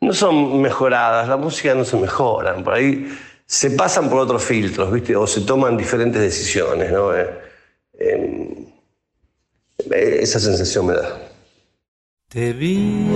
no 0.00 0.12
son 0.12 0.60
mejoradas, 0.60 1.28
la 1.28 1.36
música 1.36 1.74
no 1.74 1.84
se 1.84 1.96
mejoran, 1.96 2.64
por 2.64 2.74
ahí 2.74 3.16
se 3.46 3.70
pasan 3.70 4.10
por 4.10 4.18
otros 4.18 4.42
filtros, 4.42 4.92
¿viste? 4.92 5.14
O 5.14 5.26
se 5.26 5.42
toman 5.42 5.76
diferentes 5.76 6.20
decisiones, 6.20 6.90
¿no? 6.90 7.12
Eh, 7.98 8.72
esa 10.20 10.40
sensación 10.40 10.86
me 10.86 10.94
da. 10.94 11.18
Te 12.28 12.52
vi 12.52 13.06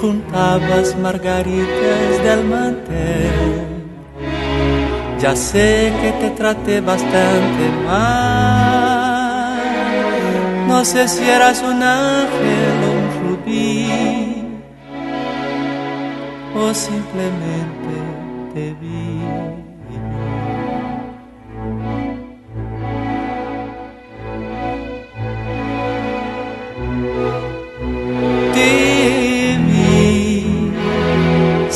juntabas 0.00 0.96
margaritas 0.98 2.22
del 2.22 2.44
mantel. 2.44 3.64
Ya 5.18 5.34
sé 5.34 5.92
que 6.00 6.10
te 6.20 6.30
traté 6.30 6.80
bastante 6.82 7.64
mal. 7.86 8.74
No 10.68 10.84
sé 10.84 11.08
si 11.08 11.24
eras 11.24 11.62
un 11.62 11.82
ángel 11.82 12.76
o 12.86 12.90
un 13.00 13.06
rubí, 13.22 14.44
o 16.54 16.74
simplemente 16.74 17.94
te 18.52 18.64
vi. 18.80 19.03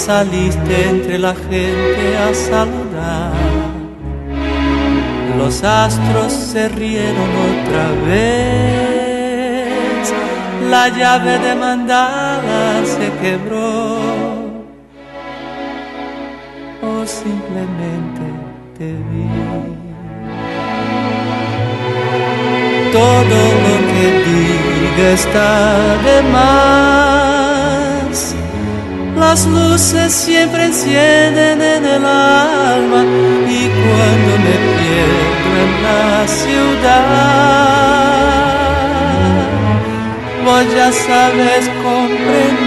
Saliste 0.09 0.77
entre 0.89 1.19
la 1.19 1.35
gente 1.35 2.17
a 2.17 2.33
saludar. 2.33 3.33
Los 5.37 5.63
astros 5.63 6.33
se 6.33 6.67
rieron 6.71 7.31
otra 7.51 7.87
vez, 8.09 8.45
la 10.71 10.89
llave 10.89 11.39
de 11.39 11.55
mandada 11.55 12.87
se 12.87 13.07
quebró. 13.21 13.99
O 16.91 16.95
simplemente 17.05 18.27
te 18.79 18.89
vi. 19.09 19.29
Todo 22.99 23.41
lo 23.65 23.75
que 23.91 24.07
diga 24.27 25.07
está 25.21 25.49
de 26.07 26.17
más 26.33 27.28
las 29.19 29.47
luces 29.47 30.13
siempre 30.13 30.65
encienden 30.67 31.61
en 31.61 31.85
el 31.85 32.05
alma 32.05 33.05
y 33.49 33.69
cuando 33.69 34.33
me 34.45 34.57
pierdo 34.79 35.51
en 35.65 35.73
la 35.87 36.27
ciudad, 36.27 37.49
vos 40.45 40.65
ya 40.75 40.91
sabes 40.93 41.69
comprender. 41.83 42.59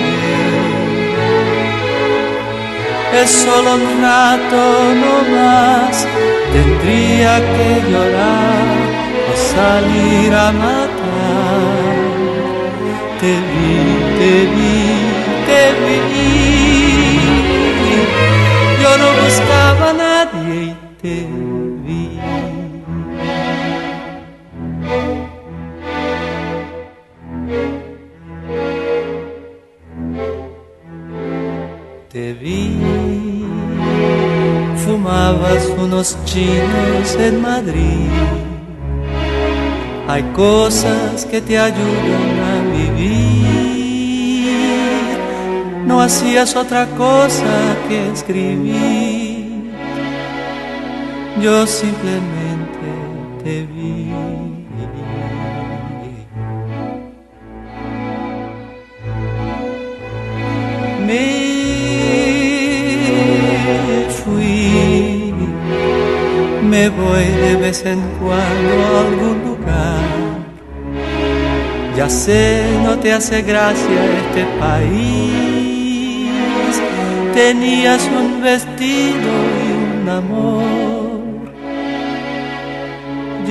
Es 3.22 3.30
solo 3.30 3.76
un 3.76 4.02
rato 4.02 4.62
no 5.04 5.16
más, 5.36 6.08
tendría 6.54 7.34
que 7.54 7.68
llorar 7.92 8.78
o 9.30 9.34
salir 9.56 10.34
a 10.34 10.52
matar. 10.52 11.92
Te 13.20 13.32
vi, 13.34 13.76
te 14.18 14.32
vi 14.56 15.22
te 15.52 16.00
vi. 16.14 16.31
Te 21.02 21.28
vi. 21.86 22.20
Te 32.12 32.34
vi, 32.34 32.78
fumabas 34.86 35.66
unos 35.78 36.18
chinos 36.26 37.16
en 37.20 37.42
Madrid. 37.42 38.10
Hay 40.08 40.24
cosas 40.34 41.26
que 41.26 41.42
te 41.42 41.58
ayudan 41.58 42.40
a 42.52 42.78
vivir 42.78 43.62
no 45.92 46.00
hacías 46.00 46.56
otra 46.56 46.86
cosa 46.96 47.76
que 47.90 48.12
escribir. 48.12 49.01
Yo 51.42 51.66
simplemente 51.66 52.88
te 53.44 53.66
vi. 53.66 54.12
Me 61.08 61.26
fui, 64.24 65.34
me 66.64 66.90
voy 66.90 67.26
de 67.26 67.56
vez 67.56 67.86
en 67.86 68.02
cuando 68.20 68.74
a 68.96 69.02
algún 69.08 69.38
lugar. 69.48 70.02
Ya 71.98 72.08
sé, 72.08 72.64
no 72.84 72.98
te 73.00 73.12
hace 73.14 73.42
gracia 73.42 74.00
este 74.28 74.46
país 74.60 75.82
tenías 77.34 78.02
un 78.08 78.42
vestido 78.42 79.32
y 79.66 80.02
un 80.02 80.10
amor. 80.10 80.61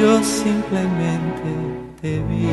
Yo 0.00 0.12
simplemente 0.24 1.50
te 2.00 2.12
vi. 2.28 2.48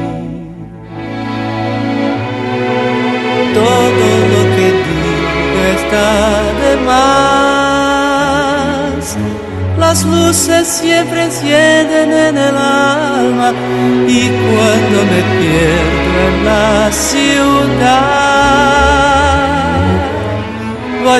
Todo 3.53 4.09
lo 4.33 4.41
que 4.55 4.67
digo 4.87 5.59
está 5.77 6.09
de 6.61 6.73
más. 6.85 7.85
Las 9.79 9.97
luces 10.03 10.67
siempre 10.67 11.19
encienden 11.23 12.11
en 12.11 12.37
el 12.37 12.57
alma 12.57 13.49
y 14.07 14.21
cuando 14.27 14.97
me 15.11 15.21
pierdo 15.37 16.19
en 16.27 16.35
la 16.43 16.91
ciudad 16.91 18.27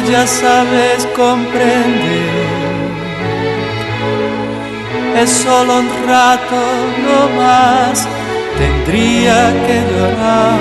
ya 0.06 0.28
sabes 0.28 1.08
comprender. 1.16 2.47
Es 5.22 5.32
solo 5.32 5.80
un 5.80 5.90
rato 6.08 6.60
no 7.06 7.20
más, 7.42 8.08
tendría 8.56 9.52
que 9.66 9.78
llorar 9.92 10.60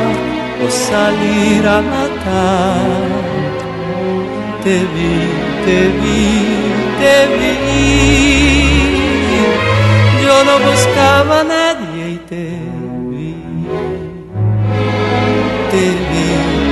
o 0.64 0.66
salir 0.70 1.60
a 1.68 1.82
matar. 1.82 3.06
Te 4.64 4.76
vi, 4.94 5.16
te 5.66 5.78
vi, 6.00 6.24
te 7.00 7.16
vi. 7.36 7.54
Yo 10.22 10.36
no 10.48 10.54
buscaba 10.70 11.40
a 11.40 11.44
nadie 11.44 12.02
y 12.12 12.18
te 12.30 12.44
vi. 13.10 13.34
Te 15.70 15.84
vi, 16.08 16.26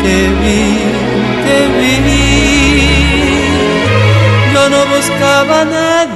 te 0.04 0.16
vi, 0.40 0.60
te 1.44 1.56
vi 1.78 1.94
no 4.70 4.86
buscaba 4.86 5.64
nadie 5.64 6.13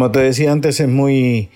Como 0.00 0.12
te 0.12 0.20
decía 0.20 0.50
antes, 0.50 0.80
es 0.80 0.88
muy 0.88 1.50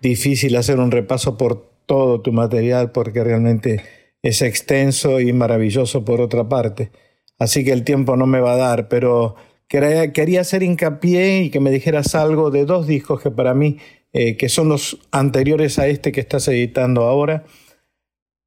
difícil 0.00 0.54
hacer 0.54 0.78
un 0.78 0.92
repaso 0.92 1.36
por 1.36 1.72
todo 1.86 2.20
tu 2.20 2.30
material 2.30 2.92
porque 2.92 3.24
realmente 3.24 3.82
es 4.22 4.42
extenso 4.42 5.18
y 5.18 5.32
maravilloso 5.32 6.04
por 6.04 6.20
otra 6.20 6.48
parte. 6.48 6.92
Así 7.36 7.64
que 7.64 7.72
el 7.72 7.82
tiempo 7.82 8.14
no 8.14 8.26
me 8.26 8.38
va 8.38 8.52
a 8.52 8.58
dar, 8.58 8.86
pero 8.86 9.34
quería 9.66 10.40
hacer 10.40 10.62
hincapié 10.62 11.42
y 11.42 11.50
que 11.50 11.58
me 11.58 11.72
dijeras 11.72 12.14
algo 12.14 12.52
de 12.52 12.64
dos 12.64 12.86
discos 12.86 13.20
que 13.22 13.32
para 13.32 13.54
mí, 13.54 13.78
eh, 14.12 14.36
que 14.36 14.48
son 14.48 14.68
los 14.68 15.00
anteriores 15.10 15.80
a 15.80 15.88
este 15.88 16.12
que 16.12 16.20
estás 16.20 16.46
editando 16.46 17.06
ahora, 17.06 17.42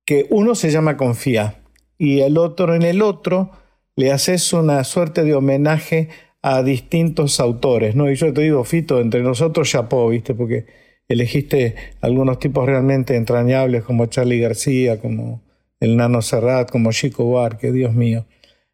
que 0.06 0.26
uno 0.30 0.56
se 0.56 0.72
llama 0.72 0.96
Confía 0.96 1.62
y 1.98 2.22
el 2.22 2.38
otro 2.38 2.76
en 2.76 2.84
el 2.84 3.02
otro 3.02 3.52
le 3.98 4.14
haces 4.14 4.54
una 4.54 4.86
suerte 4.86 5.26
de 5.26 5.36
homenaje 5.36 6.08
a 6.44 6.62
distintos 6.62 7.40
autores, 7.40 7.96
¿no? 7.96 8.12
Y 8.12 8.16
yo 8.16 8.34
te 8.34 8.42
digo, 8.42 8.64
Fito, 8.66 9.00
entre 9.00 9.24
nosotros 9.24 9.70
chapó, 9.70 10.10
¿viste? 10.10 10.36
Porque 10.36 10.66
elegiste 11.08 11.76
algunos 12.02 12.38
tipos 12.38 12.66
realmente 12.66 13.16
entrañables 13.16 13.84
como 13.84 14.08
Charlie 14.08 14.42
García, 14.42 15.00
como 15.00 15.42
el 15.80 15.96
Nano 15.96 16.22
Serrat, 16.22 16.70
como 16.70 16.92
Chico 16.92 17.24
Buarque, 17.24 17.72
Dios 17.72 17.94
mío. 17.94 18.26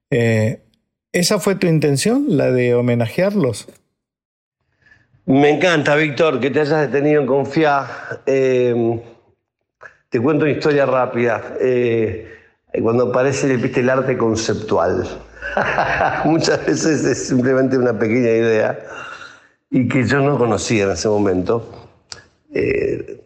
Eh, 0.10 0.64
¿Esa 1.12 1.40
fue 1.40 1.56
tu 1.56 1.68
intención, 1.68 2.26
la 2.30 2.52
de 2.52 2.74
homenajearlos? 2.74 3.68
Me 5.26 5.52
encanta, 5.52 5.96
Víctor, 5.96 6.40
que 6.40 6.50
te 6.50 6.62
hayas 6.62 6.92
detenido 6.92 7.22
en 7.22 7.28
confiar. 7.28 7.86
Eh, 8.26 9.00
te 10.10 10.20
cuento 10.20 10.46
una 10.46 10.54
historia 10.54 10.88
rápida. 10.88 11.56
Eh, 11.62 12.28
cuando 12.82 13.10
aparece 13.10 13.56
¿viste, 13.58 13.82
el 13.82 13.92
arte 13.92 14.18
conceptual. 14.18 15.06
Muchas 16.26 16.66
veces 16.66 17.04
es 17.06 17.28
simplemente 17.28 17.78
una 17.78 17.98
pequeña 17.98 18.30
idea 18.30 18.80
y 19.72 19.88
que 19.88 20.06
yo 20.06 20.20
no 20.20 20.38
conocía 20.38 20.86
en 20.86 20.92
ese 20.92 21.08
momento. 21.08 21.90
Eh, 22.54 23.22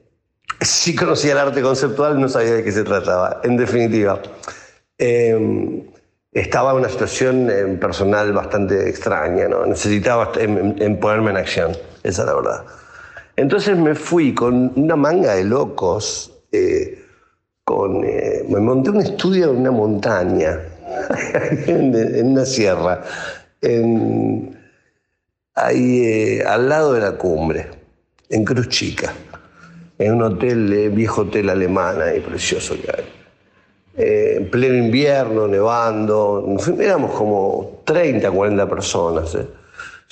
sí 0.61 0.95
conocía 0.95 1.33
el 1.33 1.37
arte 1.37 1.61
conceptual, 1.61 2.19
no 2.19 2.27
sabía 2.27 2.55
de 2.55 2.63
qué 2.63 2.71
se 2.71 2.83
trataba. 2.83 3.41
En 3.43 3.57
definitiva, 3.57 4.21
eh, 4.97 5.83
estaba 6.31 6.71
en 6.71 6.77
una 6.77 6.89
situación 6.89 7.49
eh, 7.49 7.77
personal 7.79 8.33
bastante 8.33 8.89
extraña, 8.89 9.47
¿no? 9.47 9.65
necesitaba 9.65 10.31
en, 10.37 10.99
ponerme 10.99 11.31
en 11.31 11.37
acción, 11.37 11.71
esa 12.03 12.21
es 12.23 12.27
la 12.27 12.33
verdad. 12.33 12.65
Entonces 13.35 13.77
me 13.77 13.95
fui 13.95 14.33
con 14.33 14.71
una 14.75 14.95
manga 14.95 15.35
de 15.35 15.43
locos, 15.43 16.31
con, 17.63 18.01
me 18.01 18.59
monté 18.59 18.91
un 18.91 19.01
estudio 19.01 19.49
en 19.51 19.57
una 19.57 19.71
montaña, 19.71 20.59
en, 21.67 22.27
una 22.27 22.45
sierra, 22.45 23.03
ahí 25.55 26.39
al 26.41 26.69
lado 26.69 26.93
de 26.93 27.01
la 27.01 27.11
cumbre 27.13 27.83
en 28.29 28.43
Cruz 28.43 28.67
Chica, 28.69 29.13
en 29.99 30.15
un 30.15 30.23
hotel, 30.23 30.73
eh, 30.73 30.89
viejo 30.89 31.21
hotel 31.21 31.49
alemán 31.49 32.01
ahí, 32.01 32.19
precioso 32.19 32.75
que 32.81 32.89
hay. 32.91 33.03
Eh, 33.95 34.37
en 34.37 34.49
pleno 34.49 34.75
invierno, 34.75 35.47
nevando, 35.47 36.57
éramos 36.79 37.11
como 37.11 37.81
30, 37.85 38.31
40 38.31 38.67
personas. 38.67 39.35
Eh. 39.35 39.47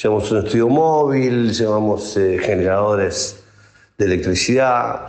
Llevamos 0.01 0.31
un 0.31 0.45
estudio 0.45 0.69
móvil, 0.69 1.51
llevamos 1.51 2.13
generadores 2.13 3.43
de 3.97 4.05
electricidad. 4.05 5.07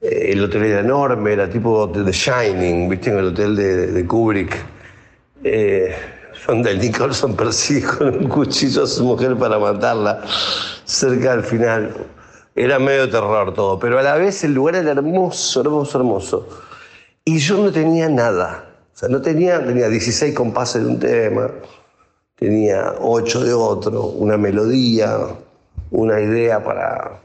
el 0.00 0.44
hotel 0.44 0.64
era 0.64 0.80
enorme, 0.80 1.32
era 1.32 1.48
tipo 1.48 1.90
The 1.90 2.12
Shining, 2.12 2.88
¿viste? 2.88 3.10
En 3.10 3.18
el 3.18 3.26
hotel 3.26 3.56
de, 3.56 3.86
de 3.88 4.06
Kubrick. 4.06 4.56
Donde 5.42 6.76
Nicholson 6.78 7.36
persigue 7.36 7.86
con 7.86 8.16
un 8.16 8.28
cuchillo 8.28 8.84
a 8.84 8.86
su 8.86 9.04
mujer 9.04 9.36
para 9.36 9.58
matarla 9.58 10.22
cerca 10.84 11.36
del 11.36 11.44
final. 11.44 11.94
Era 12.54 12.78
medio 12.78 13.10
terror 13.10 13.52
todo, 13.54 13.78
pero 13.78 13.98
a 13.98 14.02
la 14.02 14.16
vez 14.16 14.42
el 14.44 14.54
lugar 14.54 14.76
era 14.76 14.92
hermoso, 14.92 15.60
hermoso, 15.60 15.98
hermoso. 15.98 16.48
Y 17.24 17.38
yo 17.38 17.58
no 17.58 17.70
tenía 17.70 18.08
nada. 18.08 18.64
O 18.94 18.98
sea, 18.98 19.08
no 19.10 19.20
tenía, 19.20 19.62
tenía 19.64 19.88
16 19.88 20.34
compases 20.34 20.82
de 20.82 20.88
un 20.88 20.98
tema, 20.98 21.50
tenía 22.34 22.94
8 22.98 23.44
de 23.44 23.52
otro, 23.52 24.04
una 24.04 24.38
melodía, 24.38 25.18
una 25.90 26.20
idea 26.20 26.64
para 26.64 27.20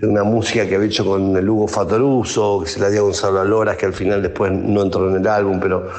de 0.00 0.06
una 0.06 0.22
música 0.22 0.66
que 0.66 0.76
había 0.76 0.86
hecho 0.86 1.04
con 1.04 1.36
el 1.36 1.48
Hugo 1.48 1.68
Fatoruso, 1.68 2.60
que 2.62 2.70
se 2.70 2.80
la 2.80 2.88
dio 2.88 3.00
a 3.00 3.04
Gonzalo 3.04 3.40
Aloras, 3.40 3.76
que 3.76 3.84
al 3.84 3.92
final 3.92 4.22
después 4.22 4.50
no 4.50 4.82
entró 4.82 5.10
en 5.10 5.16
el 5.16 5.26
álbum, 5.26 5.60
pero 5.60 5.90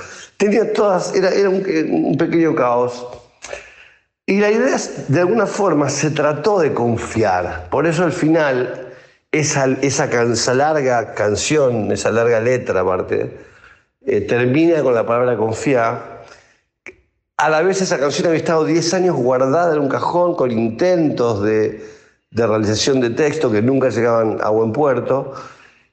tenía 0.41 0.73
todas, 0.73 1.13
era, 1.13 1.29
era 1.29 1.49
un 1.49 2.17
pequeño 2.17 2.55
caos. 2.55 3.05
Y 4.25 4.39
la 4.39 4.49
idea, 4.49 4.75
de 5.07 5.19
alguna 5.19 5.45
forma, 5.45 5.87
se 5.87 6.09
trató 6.09 6.59
de 6.59 6.73
confiar. 6.73 7.67
Por 7.69 7.85
eso 7.85 8.03
al 8.03 8.11
final, 8.11 8.87
esa, 9.31 9.67
esa, 9.81 10.53
larga 10.55 11.13
canción, 11.13 11.91
esa 11.91 12.09
larga 12.11 12.39
letra 12.39 12.81
aparte, 12.81 13.37
eh, 14.03 14.21
termina 14.21 14.81
con 14.81 14.95
la 14.95 15.05
palabra 15.05 15.37
confiar. 15.37 16.23
A 17.37 17.49
la 17.49 17.61
vez 17.61 17.79
esa 17.83 17.99
canción 17.99 18.27
había 18.27 18.39
estado 18.39 18.65
10 18.65 18.93
años 18.95 19.15
guardada 19.15 19.73
en 19.75 19.79
un 19.79 19.89
cajón 19.89 20.35
con 20.35 20.49
intentos 20.49 21.43
de, 21.43 21.87
de 22.31 22.47
realización 22.47 22.99
de 22.99 23.11
texto 23.11 23.51
que 23.51 23.61
nunca 23.61 23.89
llegaban 23.89 24.39
a 24.41 24.49
buen 24.49 24.71
puerto. 24.71 25.33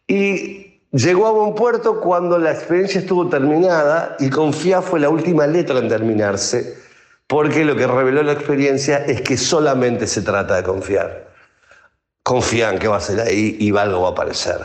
Y 0.07 0.57
llegó 0.93 1.26
a 1.26 1.30
buen 1.32 1.55
puerto 1.55 2.01
cuando 2.01 2.39
la 2.39 2.53
experiencia 2.53 3.01
estuvo 3.01 3.28
terminada 3.28 4.16
y 4.18 4.30
confiar 4.30 4.82
fue 4.82 5.01
la 5.01 5.11
última 5.11 5.47
letra 5.47 5.78
en 5.78 5.89
terminarse 5.89 6.89
porque 7.28 7.62
lo 7.62 7.76
que 7.76 7.86
reveló 7.86 8.22
la 8.22 8.32
experiencia 8.32 9.05
es 9.05 9.20
que 9.20 9.36
solamente 9.36 10.07
se 10.07 10.22
trata 10.22 10.57
de 10.57 10.62
confiar. 10.62 11.28
Confía 12.22 12.70
en 12.70 12.78
que 12.78 12.89
va 12.89 12.97
a 12.97 13.01
ser 13.01 13.20
ahí 13.20 13.55
y 13.61 13.76
algo 13.76 14.01
va 14.01 14.09
a 14.09 14.12
aparecer. 14.12 14.61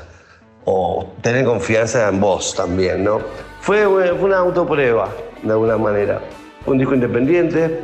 O 0.63 1.13
tener 1.21 1.43
confianza 1.43 2.07
en 2.07 2.21
vos 2.21 2.55
también, 2.55 3.03
¿no? 3.03 3.19
Fue, 3.59 3.85
una 3.85 4.37
autoprueba, 4.37 5.09
de 5.41 5.51
alguna 5.51 5.77
manera. 5.77 6.21
Un 6.65 6.77
disco 6.77 6.93
independiente. 6.93 7.83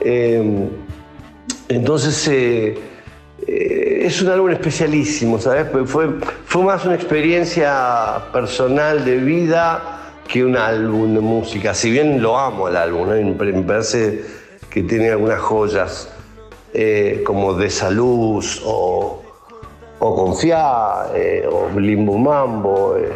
Eh, 0.00 0.70
entonces, 1.68 2.28
eh, 2.28 2.78
eh, 3.46 4.02
es 4.04 4.20
un 4.22 4.28
álbum 4.28 4.50
especialísimo, 4.50 5.38
¿sabes? 5.38 5.66
Fue, 5.86 6.08
fue 6.44 6.62
más 6.64 6.84
una 6.84 6.94
experiencia 6.94 8.22
personal 8.32 9.04
de 9.04 9.16
vida 9.16 9.98
que 10.28 10.44
un 10.44 10.56
álbum 10.56 11.14
de 11.14 11.20
música. 11.20 11.74
Si 11.74 11.90
bien 11.90 12.22
lo 12.22 12.38
amo 12.38 12.68
el 12.68 12.76
álbum, 12.76 13.08
me 13.08 13.62
parece 13.62 14.22
que 14.68 14.82
tiene 14.82 15.10
algunas 15.10 15.40
joyas 15.40 16.10
eh, 16.74 17.22
como 17.24 17.54
De 17.54 17.70
Salud 17.70 18.44
o, 18.64 19.22
o 19.98 20.14
Confiar, 20.14 21.12
eh, 21.16 21.48
o 21.50 21.78
Limbo 21.80 22.18
Mambo, 22.18 22.96
eh, 22.98 23.10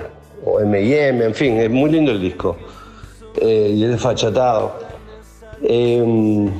o 0.44 0.58
M&M, 0.60 1.24
en 1.24 1.34
fin, 1.34 1.58
es 1.58 1.70
muy 1.70 1.90
lindo 1.90 2.10
el 2.10 2.20
disco. 2.20 2.56
y 3.40 3.84
es 3.84 3.90
desfachatado. 3.90 4.74
Em, 5.62 6.50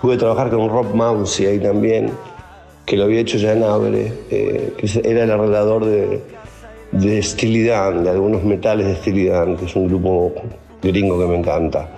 pude 0.00 0.16
trabajar 0.16 0.50
con 0.50 0.68
Rob 0.68 0.94
Mounsey 0.94 1.46
ahí 1.46 1.58
también, 1.60 2.10
que 2.90 2.96
lo 2.96 3.04
había 3.04 3.20
hecho 3.20 3.38
ya 3.38 3.52
en 3.52 3.62
Abre, 3.62 4.12
que 4.28 4.72
era 5.04 5.22
el 5.22 5.30
arreglador 5.30 5.84
de 5.84 6.20
de 6.92 7.22
Stilidan, 7.22 8.04
de 8.04 8.10
algunos 8.10 8.42
metales 8.42 8.86
de 8.86 8.96
Stilidan, 8.96 9.56
que 9.56 9.66
es 9.66 9.76
un 9.76 9.86
grupo 9.86 10.32
gringo 10.82 11.18
que 11.18 11.26
me 11.26 11.38
encanta. 11.38 11.88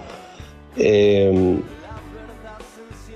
Eh, 0.76 1.56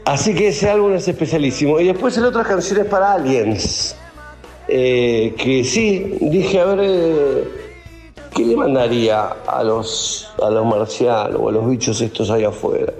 así 0.04 0.34
que 0.34 0.48
ese 0.48 0.70
álbum 0.70 0.94
es 0.94 1.06
especialísimo. 1.08 1.78
Y 1.80 1.86
después 1.86 2.16
el 2.16 2.24
otro 2.24 2.42
canciones 2.42 2.86
para 2.86 3.14
Aliens, 3.14 3.96
eh, 4.68 5.34
que 5.36 5.64
sí, 5.64 6.16
dije, 6.20 6.60
a 6.60 6.64
ver, 6.64 6.78
eh, 6.82 7.44
¿qué 8.34 8.44
le 8.44 8.56
mandaría 8.56 9.28
a 9.46 9.62
los, 9.62 10.30
a 10.42 10.50
los 10.50 10.64
marcianos 10.64 11.38
o 11.38 11.48
a 11.48 11.52
los 11.52 11.68
bichos 11.68 12.00
estos 12.00 12.30
ahí 12.30 12.44
afuera? 12.44 12.92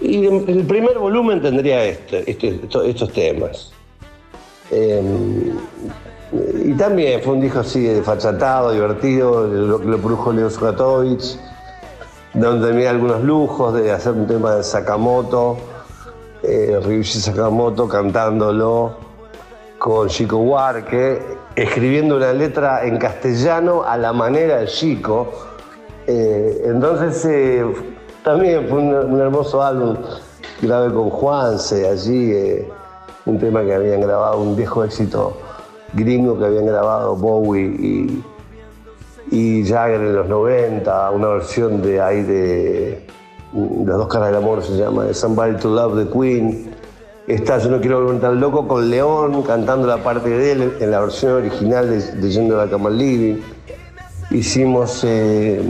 Y 0.00 0.24
el 0.26 0.64
primer 0.66 0.96
volumen 0.98 1.42
tendría 1.42 1.84
este, 1.84 2.30
este 2.30 2.60
estos 2.86 3.12
temas. 3.12 3.72
Y 4.72 6.72
también 6.74 7.20
fue 7.22 7.34
un 7.34 7.40
disco 7.40 7.60
así 7.60 8.00
fachatado, 8.04 8.70
divertido, 8.70 9.46
lo, 9.46 9.78
lo 9.78 9.98
produjo 9.98 10.32
Leo 10.32 10.48
Sugatovich, 10.48 11.38
donde 12.34 12.68
tenía 12.68 12.90
algunos 12.90 13.22
lujos 13.24 13.74
de 13.74 13.90
hacer 13.90 14.12
un 14.12 14.26
tema 14.26 14.54
de 14.54 14.62
Sakamoto, 14.62 15.56
eh, 16.42 16.78
Ryuichi 16.82 17.20
Sakamoto 17.20 17.88
cantándolo 17.88 18.96
con 19.78 20.08
Chico 20.08 20.36
Huarque, 20.36 21.20
escribiendo 21.56 22.16
una 22.16 22.32
letra 22.32 22.84
en 22.84 22.98
castellano 22.98 23.82
a 23.82 23.96
la 23.96 24.12
manera 24.12 24.58
de 24.58 24.66
Chico. 24.66 25.32
Eh, 26.06 26.62
entonces 26.66 27.24
eh, 27.24 27.64
también 28.22 28.68
fue 28.68 28.78
un, 28.78 29.20
hermoso 29.20 29.62
álbum, 29.62 29.96
grabé 30.62 30.92
con 30.92 31.10
Juanse 31.10 31.88
allí, 31.88 32.32
eh, 32.32 32.68
un 33.26 33.38
tema 33.38 33.62
que 33.62 33.74
habían 33.74 34.00
grabado, 34.00 34.40
un 34.40 34.56
viejo 34.56 34.84
éxito 34.84 35.36
gringo 35.92 36.38
que 36.38 36.46
habían 36.46 36.66
grabado 36.66 37.16
Bowie 37.16 37.62
y, 37.62 38.24
y 39.30 39.64
Jagger 39.66 40.00
en 40.00 40.14
los 40.14 40.28
90, 40.28 41.10
una 41.10 41.28
versión 41.28 41.82
de 41.82 42.00
ahí 42.00 42.22
de 42.22 43.06
Las 43.84 43.96
dos 43.96 44.08
caras 44.08 44.28
del 44.28 44.36
amor 44.36 44.62
se 44.62 44.76
llama, 44.76 45.04
de 45.04 45.14
Somebody 45.14 45.56
to 45.56 45.68
Love 45.68 46.04
the 46.04 46.10
Queen. 46.10 46.70
Está 47.26 47.58
Yo 47.58 47.70
no 47.70 47.80
quiero 47.80 48.02
volver 48.02 48.20
tan 48.20 48.40
loco 48.40 48.66
con 48.66 48.90
León 48.90 49.42
cantando 49.42 49.86
la 49.86 49.98
parte 49.98 50.28
de 50.28 50.52
él 50.52 50.76
en 50.80 50.90
la 50.90 51.00
versión 51.00 51.32
original 51.32 51.88
de, 51.88 52.30
Yendo 52.30 52.60
a 52.60 52.64
la 52.64 52.70
Cama 52.70 52.90
Living. 52.90 53.40
Hicimos 54.30 55.04
eh, 55.04 55.62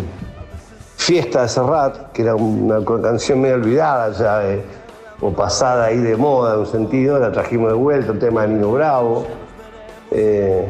Fiesta 0.96 1.42
de 1.42 1.48
Serrat, 1.48 2.12
que 2.12 2.22
era 2.22 2.34
una 2.34 2.82
canción 3.02 3.40
medio 3.40 3.56
olvidada 3.56 4.12
ya, 4.12 4.50
eh, 4.50 4.62
o 5.20 5.30
pasada 5.32 5.86
ahí 5.86 5.98
de 5.98 6.16
moda 6.16 6.54
en 6.54 6.60
un 6.60 6.66
sentido, 6.66 7.18
la 7.18 7.30
trajimos 7.30 7.68
de 7.68 7.74
vuelta, 7.74 8.12
el 8.12 8.18
tema 8.18 8.42
de 8.42 8.48
Nino 8.48 8.72
Bravo. 8.72 9.26
Eh, 10.10 10.66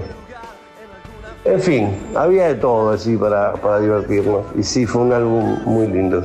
en 1.44 1.60
fin, 1.60 2.12
había 2.14 2.48
de 2.48 2.56
todo 2.56 2.90
así 2.90 3.16
para, 3.16 3.54
para 3.54 3.80
divertirnos. 3.80 4.44
Y 4.56 4.62
sí, 4.62 4.86
fue 4.86 5.02
un 5.02 5.12
álbum 5.12 5.58
muy 5.64 5.86
lindo. 5.86 6.22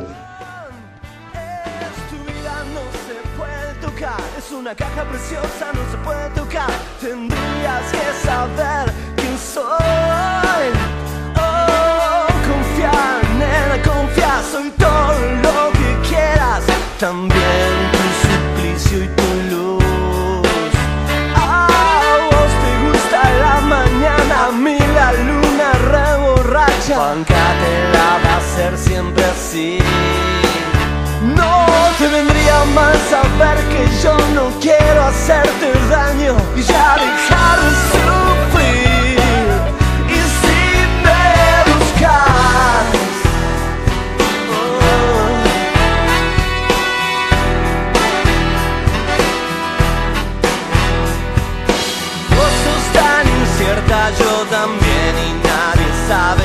Todo 14.78 15.32
lo 15.44 15.72
que 15.72 16.10
quieras. 16.10 16.64
También 17.00 17.75
silencio 18.86 19.04
y 19.04 19.08
tu 19.08 19.56
luz. 19.56 20.74
A 21.36 21.68
vos 22.32 22.52
te 22.62 22.72
gusta 22.88 23.30
la 23.40 23.62
mañana, 23.62 24.48
a 24.48 24.52
mí 24.52 24.78
la 24.94 25.14
luna 25.14 25.72
reborracha. 25.92 26.98
Bancatela 26.98 28.20
va 28.26 28.38
a 28.38 28.56
ser 28.56 28.78
siempre 28.78 29.24
así. 29.26 29.80
No 31.36 31.66
te 31.98 32.08
vendría 32.08 32.66
más 32.74 32.98
saber 33.10 33.58
que 33.70 33.88
yo 34.04 34.18
no 34.34 34.52
quiero 34.60 35.04
hacerte 35.06 35.74
daño 35.90 36.36
y 36.56 36.62
ya 36.62 36.96
dejar 36.96 37.62
de 37.62 37.70
sufrir. 37.70 38.45
yo 54.12 54.46
también 54.52 55.16
y 55.18 55.34
nadie 55.48 55.88
sabe 56.08 56.45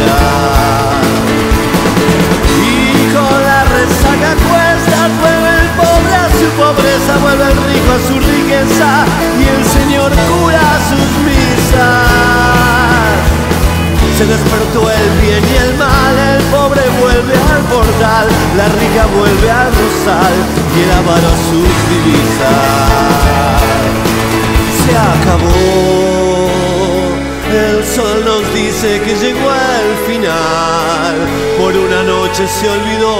vida. 0.00 0.18
Y 2.62 3.12
con 3.12 3.42
la 3.42 3.64
resaca 3.64 4.30
cuesta 4.48 5.08
vuelve 5.20 5.50
el 5.60 5.68
pobre 5.76 6.14
a 6.14 6.28
su 6.38 6.48
pobreza, 6.56 7.12
vuelve 7.22 7.44
el 7.52 7.58
rico 7.72 7.90
a 7.92 8.00
su 8.08 8.16
riqueza 8.18 8.90
y 9.38 9.44
el 9.48 9.64
Señor 9.64 10.10
cura 10.10 10.62
sus 10.88 11.10
misas. 11.24 12.50
Se 14.16 14.26
despertó 14.26 14.90
el 14.90 15.10
bien 15.22 15.42
y 15.42 15.56
el 15.56 15.74
mal, 15.78 16.18
el 16.36 16.42
pobre 16.44 16.82
vuelve 17.00 17.34
al 17.34 17.62
portal, 17.72 18.28
la 18.56 18.68
rica 18.68 19.06
vuelve 19.16 19.50
al 19.50 19.68
rosal 19.68 20.34
y 20.76 20.80
el 20.82 20.90
avaro 20.92 21.30
sus 21.48 21.72
divisas. 21.88 23.00
Se 24.84 24.92
acabó 24.96 26.09
dice 28.70 29.00
que 29.00 29.14
llegó 29.16 29.50
al 29.50 29.96
final. 30.06 31.16
Por 31.58 31.76
una 31.76 32.02
noche 32.04 32.46
se 32.46 32.68
olvidó 32.68 33.16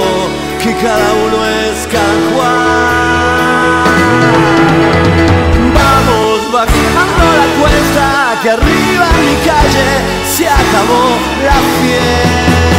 que 0.63 0.73
cada 0.75 1.13
uno 1.25 1.45
es 1.45 1.87
cajuán. 1.87 3.03
Vamos 5.79 6.51
bajando 6.51 7.23
la 7.39 7.47
cuesta, 7.59 8.05
que 8.41 8.49
arriba 8.49 9.05
en 9.13 9.19
mi 9.25 9.35
calle 9.45 9.87
se 10.25 10.47
acabó 10.47 11.03
la 11.43 11.57
fiesta. 11.81 12.71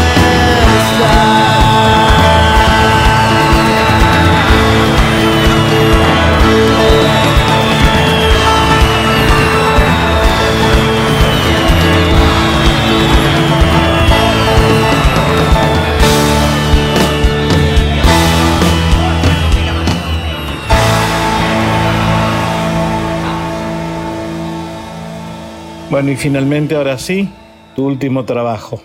Bueno, 26.02 26.14
y 26.14 26.16
finalmente 26.16 26.74
ahora 26.74 26.98
sí, 26.98 27.32
tu 27.76 27.86
último 27.86 28.24
trabajo. 28.24 28.82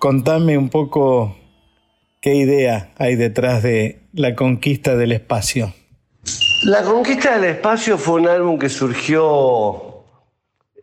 Contame 0.00 0.58
un 0.58 0.68
poco 0.68 1.36
qué 2.20 2.34
idea 2.34 2.90
hay 2.98 3.14
detrás 3.14 3.62
de 3.62 4.00
la 4.12 4.34
conquista 4.34 4.96
del 4.96 5.12
espacio. 5.12 5.72
La 6.64 6.82
conquista 6.82 7.38
del 7.38 7.50
espacio 7.50 7.98
fue 7.98 8.20
un 8.20 8.26
álbum 8.26 8.58
que 8.58 8.68
surgió, 8.68 10.02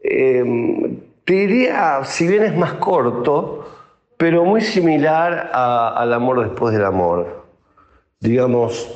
eh, 0.01 0.41
te 1.25 1.33
diría, 1.33 1.99
si 2.05 2.25
bien 2.25 2.43
es 2.43 2.55
más 2.55 2.75
corto, 2.75 3.67
pero 4.15 4.45
muy 4.45 4.61
similar 4.61 5.51
al 5.53 6.13
amor 6.13 6.47
después 6.47 6.73
del 6.73 6.85
amor. 6.85 7.45
Digamos, 8.21 8.87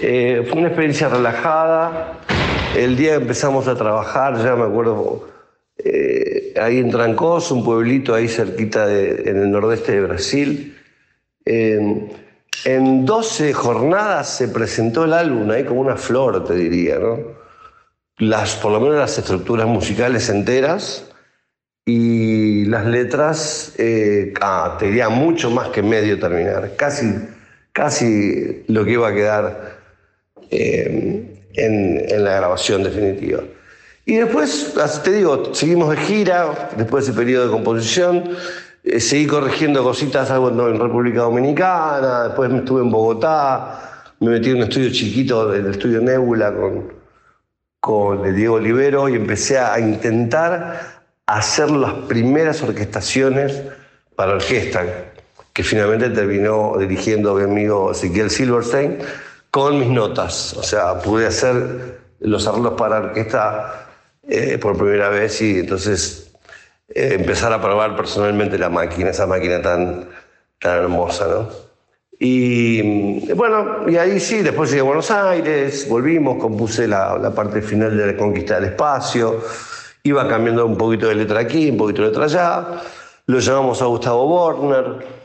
eh, 0.00 0.46
fue 0.48 0.60
una 0.60 0.68
experiencia 0.68 1.08
relajada. 1.08 2.20
El 2.76 2.96
día 2.96 3.16
que 3.16 3.22
empezamos 3.22 3.66
a 3.66 3.74
trabajar, 3.74 4.36
ya 4.44 4.54
me 4.54 4.62
acuerdo, 4.62 5.28
eh, 5.84 6.54
ahí 6.60 6.78
en 6.78 6.90
Trancoso, 6.90 7.54
un 7.54 7.64
pueblito 7.64 8.14
ahí 8.14 8.28
cerquita 8.28 8.92
en 8.92 9.36
el 9.36 9.50
nordeste 9.50 9.92
de 9.92 10.00
Brasil. 10.00 10.78
Eh, 11.44 12.08
en 12.64 13.06
12 13.06 13.52
jornadas 13.52 14.36
se 14.36 14.48
presentó 14.48 15.04
el 15.04 15.14
álbum, 15.14 15.50
ahí 15.50 15.64
como 15.64 15.80
una 15.80 15.96
flor, 15.96 16.44
te 16.44 16.54
diría, 16.54 16.98
¿no? 16.98 17.18
Las, 18.18 18.56
por 18.56 18.72
lo 18.72 18.80
menos 18.80 18.96
las 18.96 19.16
estructuras 19.16 19.66
musicales 19.66 20.28
enteras 20.28 21.10
y 21.86 22.66
las 22.66 22.84
letras, 22.84 23.74
eh, 23.78 24.34
ah, 24.42 24.76
te 24.78 24.86
diría 24.86 25.08
mucho 25.08 25.50
más 25.50 25.68
que 25.68 25.82
medio 25.82 26.18
terminar, 26.18 26.76
casi, 26.76 27.06
casi 27.72 28.64
lo 28.68 28.84
que 28.84 28.92
iba 28.92 29.08
a 29.08 29.14
quedar 29.14 29.80
en 30.50 32.24
la 32.24 32.36
grabación 32.36 32.82
definitiva. 32.82 33.42
Y 34.04 34.16
después, 34.16 34.74
te 35.04 35.12
digo, 35.12 35.54
seguimos 35.54 35.90
de 35.90 35.96
gira, 35.98 36.70
después 36.76 37.04
de 37.04 37.12
ese 37.12 37.18
periodo 37.20 37.46
de 37.46 37.52
composición, 37.52 38.36
eh, 38.82 38.98
seguí 38.98 39.26
corrigiendo 39.26 39.82
cositas 39.82 40.30
algo 40.30 40.48
en 40.48 40.80
República 40.80 41.20
Dominicana, 41.20 42.24
después 42.24 42.50
me 42.50 42.58
estuve 42.58 42.80
en 42.80 42.90
Bogotá, 42.90 44.12
me 44.20 44.30
metí 44.30 44.50
en 44.50 44.56
un 44.56 44.62
estudio 44.64 44.90
chiquito, 44.90 45.52
el 45.52 45.66
estudio 45.66 46.00
Nebula 46.00 46.52
con, 46.54 46.92
con 47.78 48.34
Diego 48.34 48.54
Olivero 48.54 49.08
y 49.08 49.14
empecé 49.14 49.58
a 49.58 49.78
intentar 49.78 51.02
hacer 51.26 51.70
las 51.70 51.92
primeras 52.08 52.62
orquestaciones 52.62 53.62
para 54.16 54.32
orquesta, 54.32 54.84
que 55.52 55.62
finalmente 55.62 56.08
terminó 56.10 56.76
dirigiendo 56.78 57.34
mi 57.34 57.44
amigo 57.44 57.92
Ezequiel 57.92 58.30
Silverstein 58.30 58.98
con 59.50 59.78
mis 59.78 59.88
notas. 59.88 60.54
O 60.54 60.62
sea, 60.62 60.98
pude 61.00 61.26
hacer 61.26 61.98
los 62.20 62.46
arreglos 62.46 62.74
para 62.74 62.98
orquesta 62.98 63.89
eh, 64.28 64.58
por 64.58 64.76
primera 64.76 65.08
vez 65.08 65.40
y 65.42 65.60
entonces 65.60 66.32
eh, 66.88 67.14
empezar 67.18 67.52
a 67.52 67.60
probar 67.60 67.96
personalmente 67.96 68.58
la 68.58 68.68
máquina, 68.68 69.10
esa 69.10 69.26
máquina 69.26 69.62
tan, 69.62 70.08
tan 70.58 70.78
hermosa, 70.78 71.26
¿no? 71.28 71.70
Y 72.18 72.82
mm, 73.28 73.36
bueno, 73.36 73.88
y 73.88 73.96
ahí 73.96 74.20
sí, 74.20 74.42
después 74.42 74.70
llegué 74.70 74.82
a 74.82 74.84
Buenos 74.84 75.10
Aires, 75.10 75.88
volvimos, 75.88 76.36
compuse 76.38 76.86
la, 76.86 77.16
la 77.16 77.34
parte 77.34 77.62
final 77.62 77.96
de 77.96 78.08
la 78.08 78.16
conquista 78.16 78.56
del 78.56 78.70
espacio, 78.70 79.40
iba 80.02 80.28
cambiando 80.28 80.66
un 80.66 80.76
poquito 80.76 81.08
de 81.08 81.14
letra 81.14 81.40
aquí, 81.40 81.70
un 81.70 81.78
poquito 81.78 82.02
de 82.02 82.08
letra 82.08 82.24
allá, 82.24 82.82
lo 83.26 83.38
llamamos 83.38 83.80
a 83.80 83.86
Gustavo 83.86 84.26
Borner, 84.26 85.20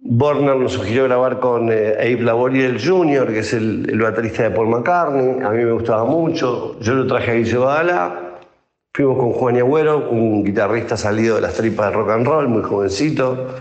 Borner 0.00 0.56
nos 0.56 0.72
sugirió 0.72 1.04
grabar 1.04 1.40
con 1.40 1.72
eh, 1.72 1.94
Abe 1.98 2.20
Laboriel 2.20 2.78
Jr., 2.78 3.32
que 3.32 3.38
es 3.38 3.54
el, 3.54 3.88
el 3.88 4.00
baterista 4.00 4.42
de 4.42 4.50
Paul 4.50 4.68
McCartney, 4.68 5.42
a 5.42 5.48
mí 5.48 5.64
me 5.64 5.72
gustaba 5.72 6.04
mucho, 6.04 6.78
yo 6.80 6.92
lo 6.92 7.06
traje 7.06 7.30
a 7.30 7.34
Guille 7.34 7.56
fuimos 8.94 9.18
con 9.18 9.32
Juan 9.32 9.56
Agüero, 9.56 10.08
un 10.08 10.44
guitarrista 10.44 10.96
salido 10.96 11.34
de 11.34 11.40
las 11.40 11.54
tripas 11.54 11.90
de 11.90 11.96
rock 11.96 12.10
and 12.10 12.26
roll, 12.26 12.48
muy 12.48 12.62
jovencito, 12.62 13.56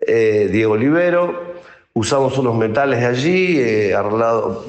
eh, 0.00 0.48
Diego 0.50 0.72
Olivero, 0.72 1.54
usamos 1.94 2.36
unos 2.36 2.56
metales 2.56 2.98
de 2.98 3.06
allí, 3.06 3.60
eh, 3.60 3.94
arreglado- 3.94 4.64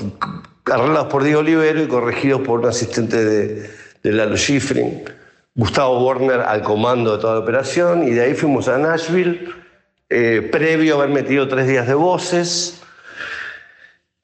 arreglados 0.66 1.08
por 1.08 1.24
Diego 1.24 1.40
Olivero 1.40 1.82
y 1.82 1.88
corregidos 1.88 2.42
por 2.42 2.60
un 2.60 2.68
asistente 2.68 3.26
de, 3.26 3.70
de 4.04 4.12
Lalo 4.12 4.38
Schifrin, 4.38 5.04
Gustavo 5.56 6.06
Werner 6.06 6.42
al 6.42 6.62
comando 6.62 7.16
de 7.16 7.22
toda 7.22 7.34
la 7.34 7.40
operación, 7.40 8.08
y 8.08 8.12
de 8.12 8.22
ahí 8.22 8.36
fuimos 8.36 8.68
a 8.68 8.78
Nashville, 8.78 9.50
eh, 10.12 10.48
previo 10.52 10.94
a 10.94 10.98
haber 11.04 11.10
metido 11.10 11.48
tres 11.48 11.68
días 11.68 11.88
de 11.88 11.96
voces. 11.96 12.84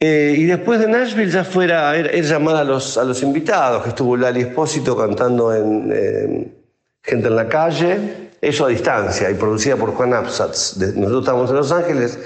Eh, 0.05 0.35
y 0.37 0.43
después 0.43 0.81
de 0.81 0.89
Nashville 0.89 1.31
ya 1.31 1.45
fuera 1.45 1.95
era, 1.95 2.09
era 2.09 2.27
llamar 2.27 2.57
a 2.57 2.65
los, 2.65 2.97
a 2.97 3.05
los 3.05 3.23
invitados, 3.23 3.83
que 3.83 3.89
estuvo 3.89 4.17
Lali 4.17 4.41
Espósito 4.41 4.97
cantando 4.97 5.55
en 5.55 5.89
eh, 5.95 6.51
Gente 7.01 7.29
en 7.29 7.35
la 7.37 7.47
Calle, 7.47 8.31
eso 8.41 8.65
a 8.65 8.67
distancia, 8.67 9.31
y 9.31 9.35
producida 9.35 9.77
por 9.77 9.91
Juan 9.91 10.13
Absatz. 10.13 10.75
Nosotros 10.75 11.21
estábamos 11.21 11.49
en 11.51 11.55
Los 11.55 11.71
Ángeles 11.71 12.19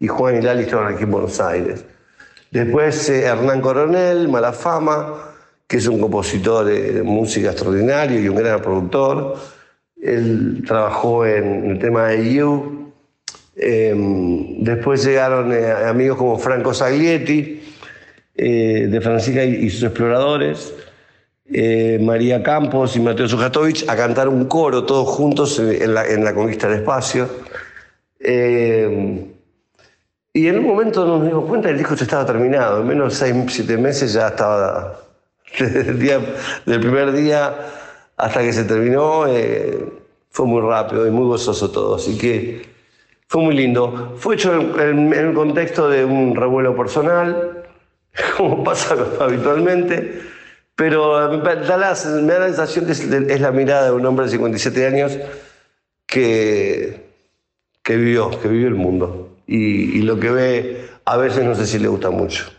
y 0.00 0.08
Juan 0.08 0.38
y 0.38 0.42
Lali 0.42 0.64
estaban 0.64 0.92
aquí 0.92 1.04
en 1.04 1.10
Buenos 1.12 1.40
Aires. 1.40 1.84
Después 2.50 3.08
eh, 3.10 3.22
Hernán 3.22 3.60
Coronel, 3.60 4.26
Malafama, 4.26 5.14
que 5.68 5.76
es 5.76 5.86
un 5.86 6.00
compositor 6.00 6.64
de, 6.64 6.94
de 6.94 7.02
música 7.04 7.52
extraordinario 7.52 8.18
y 8.18 8.28
un 8.28 8.34
gran 8.34 8.60
productor. 8.60 9.36
Él 10.02 10.64
trabajó 10.66 11.24
en 11.24 11.70
el 11.70 11.78
tema 11.78 12.08
de 12.08 12.34
You. 12.34 12.79
Eh, 13.56 13.94
después 14.58 15.04
llegaron 15.04 15.52
eh, 15.52 15.70
amigos 15.70 16.18
como 16.18 16.38
Franco 16.38 16.72
Saglietti, 16.72 17.62
eh, 18.34 18.86
de 18.90 19.00
Francisca 19.00 19.44
y, 19.44 19.56
y 19.56 19.70
sus 19.70 19.82
exploradores, 19.82 20.72
eh, 21.52 21.98
María 22.00 22.42
Campos 22.42 22.94
y 22.94 23.00
Mateo 23.00 23.28
Sujatovich 23.28 23.88
a 23.88 23.96
cantar 23.96 24.28
un 24.28 24.46
coro 24.46 24.84
todos 24.84 25.08
juntos 25.08 25.58
en, 25.58 25.82
en 25.82 25.94
la, 25.94 26.06
en 26.06 26.24
la 26.24 26.32
conquista 26.32 26.68
del 26.68 26.78
espacio. 26.78 27.28
Eh, 28.20 29.26
y 30.32 30.46
en 30.46 30.58
un 30.58 30.66
momento 30.66 31.04
nos 31.04 31.24
dimos 31.26 31.44
cuenta 31.46 31.68
que 31.68 31.72
el 31.72 31.78
disco 31.78 31.96
ya 31.96 32.04
estaba 32.04 32.24
terminado. 32.24 32.80
En 32.80 32.86
menos 32.86 33.12
de 33.12 33.32
seis, 33.32 33.44
siete 33.48 33.76
meses 33.76 34.12
ya 34.12 34.28
estaba. 34.28 35.00
Desde 35.58 35.90
el 35.90 35.98
día, 35.98 36.20
primer 36.64 37.10
día 37.10 37.52
hasta 38.16 38.40
que 38.40 38.52
se 38.52 38.64
terminó, 38.64 39.26
eh, 39.26 39.84
fue 40.30 40.46
muy 40.46 40.60
rápido 40.60 41.06
y 41.06 41.10
muy 41.10 41.26
gozoso 41.26 41.70
todo. 41.72 41.96
Así 41.96 42.16
que 42.16 42.69
fue 43.30 43.42
muy 43.42 43.54
lindo. 43.54 44.14
Fue 44.16 44.34
hecho 44.34 44.52
en, 44.80 45.12
el 45.12 45.32
contexto 45.34 45.88
de 45.88 46.04
un 46.04 46.34
revuelo 46.34 46.76
personal, 46.76 47.62
como 48.36 48.64
pasa 48.64 48.96
habitualmente. 49.20 50.20
Pero 50.74 51.40
me 51.40 51.54
da 51.54 51.76
la, 51.76 51.96
me 52.22 52.32
da 52.32 52.40
la 52.40 52.46
sensación 52.46 52.86
que 52.86 52.92
es, 52.92 53.40
la 53.40 53.52
mirada 53.52 53.84
de 53.84 53.92
un 53.92 54.04
hombre 54.04 54.26
de 54.26 54.32
57 54.32 54.84
años 54.84 55.16
que, 56.06 57.06
que 57.84 57.96
vivió, 57.96 58.30
que 58.40 58.48
vivió 58.48 58.66
el 58.66 58.74
mundo. 58.74 59.36
Y 59.46 60.02
lo 60.02 60.18
que 60.18 60.30
ve 60.30 60.88
a 61.04 61.16
veces 61.16 61.44
no 61.44 61.54
sé 61.54 61.68
si 61.68 61.78
le 61.78 61.86
gusta 61.86 62.10
mucho. 62.10 62.50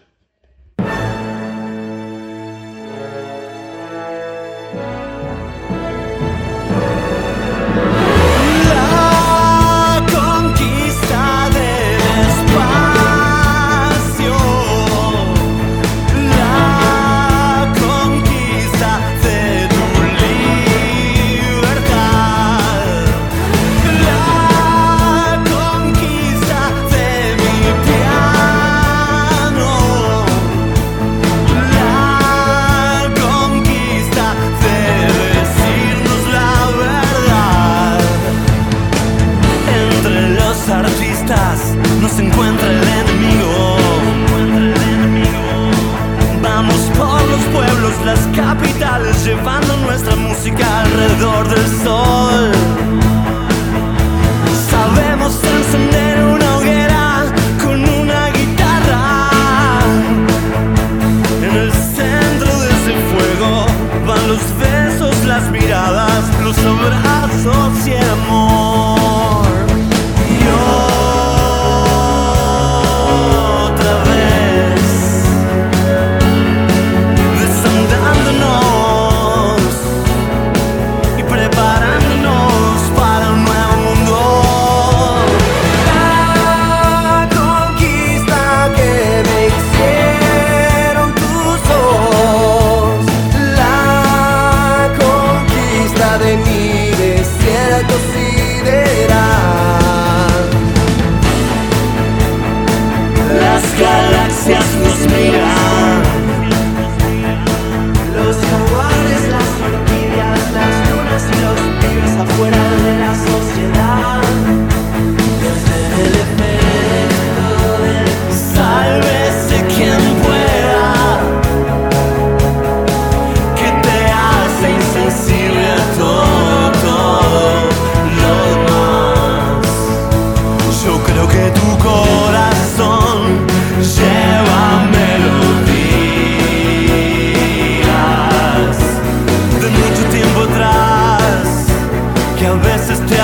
is 142.92 143.21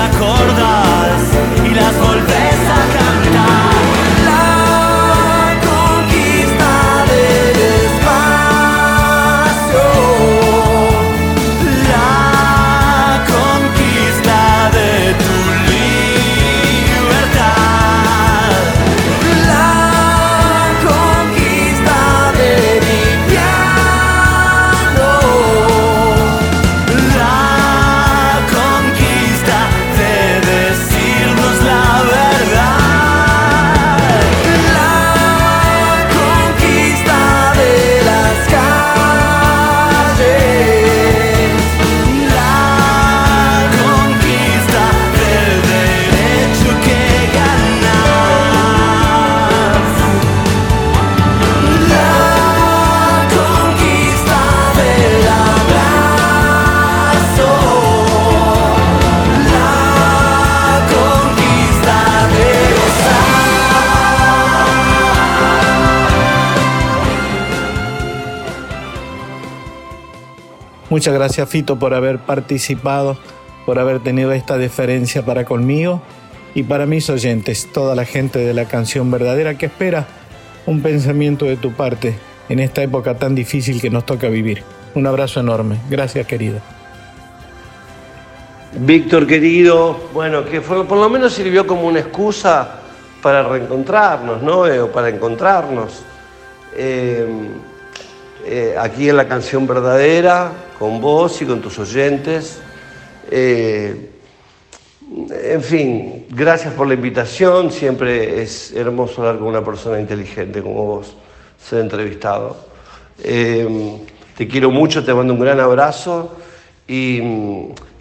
Muchas 70.98 71.14
gracias 71.14 71.48
Fito 71.48 71.78
por 71.78 71.94
haber 71.94 72.18
participado, 72.18 73.16
por 73.64 73.78
haber 73.78 74.00
tenido 74.00 74.32
esta 74.32 74.58
deferencia 74.58 75.24
para 75.24 75.44
conmigo 75.44 76.02
y 76.56 76.64
para 76.64 76.86
mis 76.86 77.08
oyentes, 77.08 77.68
toda 77.72 77.94
la 77.94 78.04
gente 78.04 78.40
de 78.40 78.52
la 78.52 78.64
canción 78.64 79.08
verdadera 79.08 79.56
que 79.56 79.66
espera 79.66 80.08
un 80.66 80.82
pensamiento 80.82 81.44
de 81.44 81.56
tu 81.56 81.70
parte 81.72 82.18
en 82.48 82.58
esta 82.58 82.82
época 82.82 83.16
tan 83.16 83.36
difícil 83.36 83.80
que 83.80 83.90
nos 83.90 84.06
toca 84.06 84.28
vivir. 84.28 84.64
Un 84.96 85.06
abrazo 85.06 85.38
enorme. 85.38 85.78
Gracias 85.88 86.26
querido. 86.26 86.58
Víctor 88.80 89.24
querido, 89.24 90.00
bueno, 90.12 90.44
que 90.44 90.60
fue, 90.60 90.84
por 90.84 90.98
lo 90.98 91.08
menos 91.08 91.32
sirvió 91.32 91.64
como 91.64 91.82
una 91.82 92.00
excusa 92.00 92.80
para 93.22 93.44
reencontrarnos, 93.44 94.42
¿no? 94.42 94.66
Eh, 94.66 94.80
o 94.80 94.90
para 94.90 95.10
encontrarnos. 95.10 96.02
Eh, 96.74 97.24
eh, 98.48 98.74
aquí 98.78 99.08
en 99.08 99.16
la 99.16 99.28
canción 99.28 99.66
verdadera, 99.66 100.52
con 100.78 101.00
vos 101.00 101.40
y 101.42 101.44
con 101.44 101.60
tus 101.60 101.78
oyentes. 101.78 102.60
en 103.30 104.08
fin, 105.62 106.26
gracias 106.30 106.74
por 106.74 106.86
la 106.86 106.94
invitación. 106.94 107.70
Siempre 107.70 108.42
es 108.42 108.72
hermoso 108.72 109.22
hablar 109.22 109.38
con 109.38 109.48
una 109.48 109.64
persona 109.64 110.00
inteligente 110.00 110.62
como 110.62 110.84
vos, 110.84 111.16
ser 111.58 111.80
entrevistado. 111.80 112.56
te 113.16 114.48
quiero 114.48 114.70
mucho, 114.70 115.04
te 115.04 115.12
mando 115.12 115.34
un 115.34 115.40
gran 115.40 115.60
abrazo 115.60 116.36
y, 116.86 117.20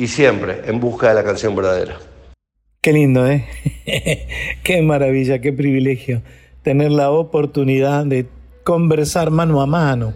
siempre 0.06 0.62
en 0.66 0.80
busca 0.80 1.10
de 1.10 1.16
la 1.16 1.24
canción 1.24 1.56
verdadera. 1.56 2.00
Qué 2.82 2.94
lindo, 2.94 3.28
¿eh? 3.28 3.46
qué 4.64 4.82
maravilla, 4.82 5.40
qué 5.40 5.52
privilegio 5.52 6.22
tener 6.64 6.92
la 6.92 7.12
oportunidad 7.12 8.06
de 8.06 8.28
conversar 8.64 9.32
mano 9.32 9.62
a 9.62 9.66
mano 9.66 10.14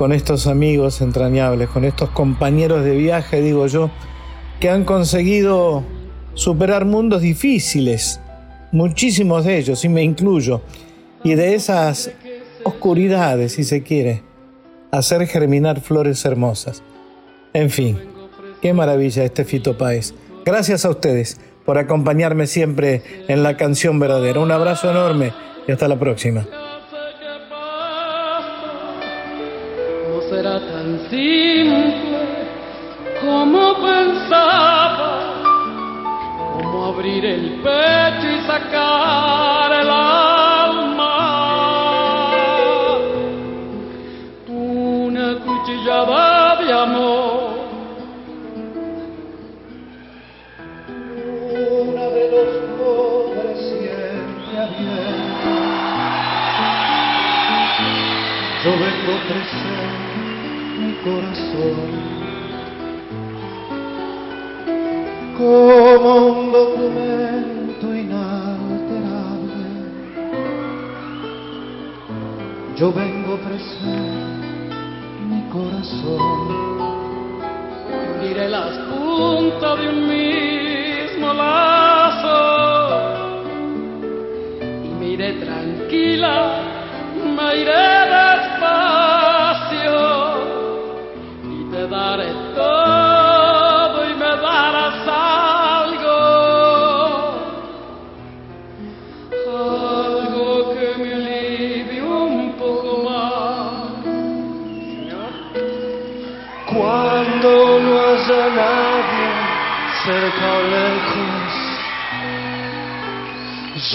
con 0.00 0.14
estos 0.14 0.46
amigos 0.46 1.02
entrañables, 1.02 1.68
con 1.68 1.84
estos 1.84 2.08
compañeros 2.08 2.84
de 2.84 2.96
viaje, 2.96 3.42
digo 3.42 3.66
yo, 3.66 3.90
que 4.58 4.70
han 4.70 4.84
conseguido 4.84 5.84
superar 6.32 6.86
mundos 6.86 7.20
difíciles, 7.20 8.18
muchísimos 8.72 9.44
de 9.44 9.58
ellos, 9.58 9.84
y 9.84 9.90
me 9.90 10.02
incluyo, 10.02 10.62
y 11.22 11.34
de 11.34 11.54
esas 11.54 12.12
oscuridades, 12.64 13.52
si 13.52 13.62
se 13.62 13.82
quiere, 13.82 14.22
hacer 14.90 15.26
germinar 15.26 15.82
flores 15.82 16.24
hermosas. 16.24 16.82
En 17.52 17.68
fin, 17.68 17.98
qué 18.62 18.72
maravilla 18.72 19.22
este 19.22 19.44
Fito 19.44 19.76
Páez. 19.76 20.14
Gracias 20.46 20.86
a 20.86 20.88
ustedes 20.88 21.38
por 21.66 21.76
acompañarme 21.76 22.46
siempre 22.46 23.02
en 23.28 23.42
la 23.42 23.58
canción 23.58 23.98
verdadera. 23.98 24.40
Un 24.40 24.50
abrazo 24.50 24.90
enorme 24.90 25.34
y 25.68 25.72
hasta 25.72 25.88
la 25.88 25.98
próxima. 25.98 26.46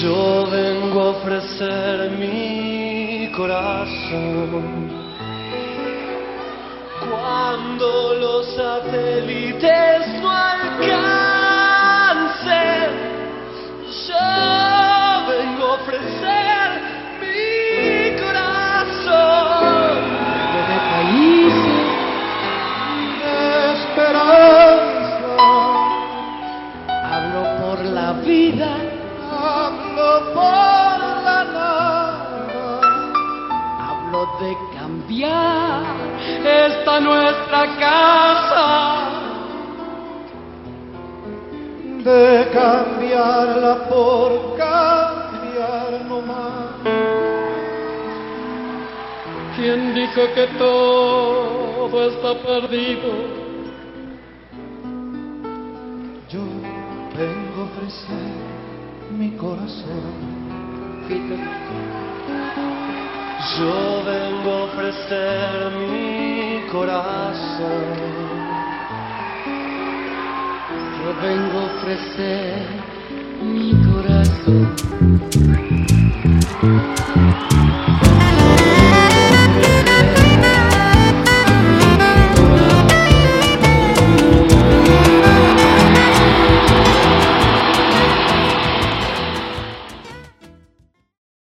Yo 0.02 0.46
vengo 0.52 1.02
a 1.02 1.10
ofrecer 1.12 2.12
mi 2.20 3.32
corazón. 3.32 5.05
Por 43.96 44.58
cambiar 44.58 46.04
no 46.10 46.20
más. 46.22 46.84
¿Quién 49.56 49.96
dijo 49.96 50.22
que 50.36 50.48
todo 50.58 51.98
está 52.10 52.32
perdido? 52.44 53.12
Yo 56.30 56.44
vengo 57.18 57.62
a 57.62 57.66
ofrecer 57.72 58.32
mi 59.18 59.30
corazón. 59.38 60.36
Yo 63.58 63.76
vengo 64.12 64.52
a 64.52 64.64
ofrecer 64.64 65.72
mi 65.90 66.68
corazón. 66.70 68.26
Yo 70.98 71.08
vengo 71.22 71.60
a 71.60 71.66
ofrecer 71.78 72.95
Müzik 74.48 74.86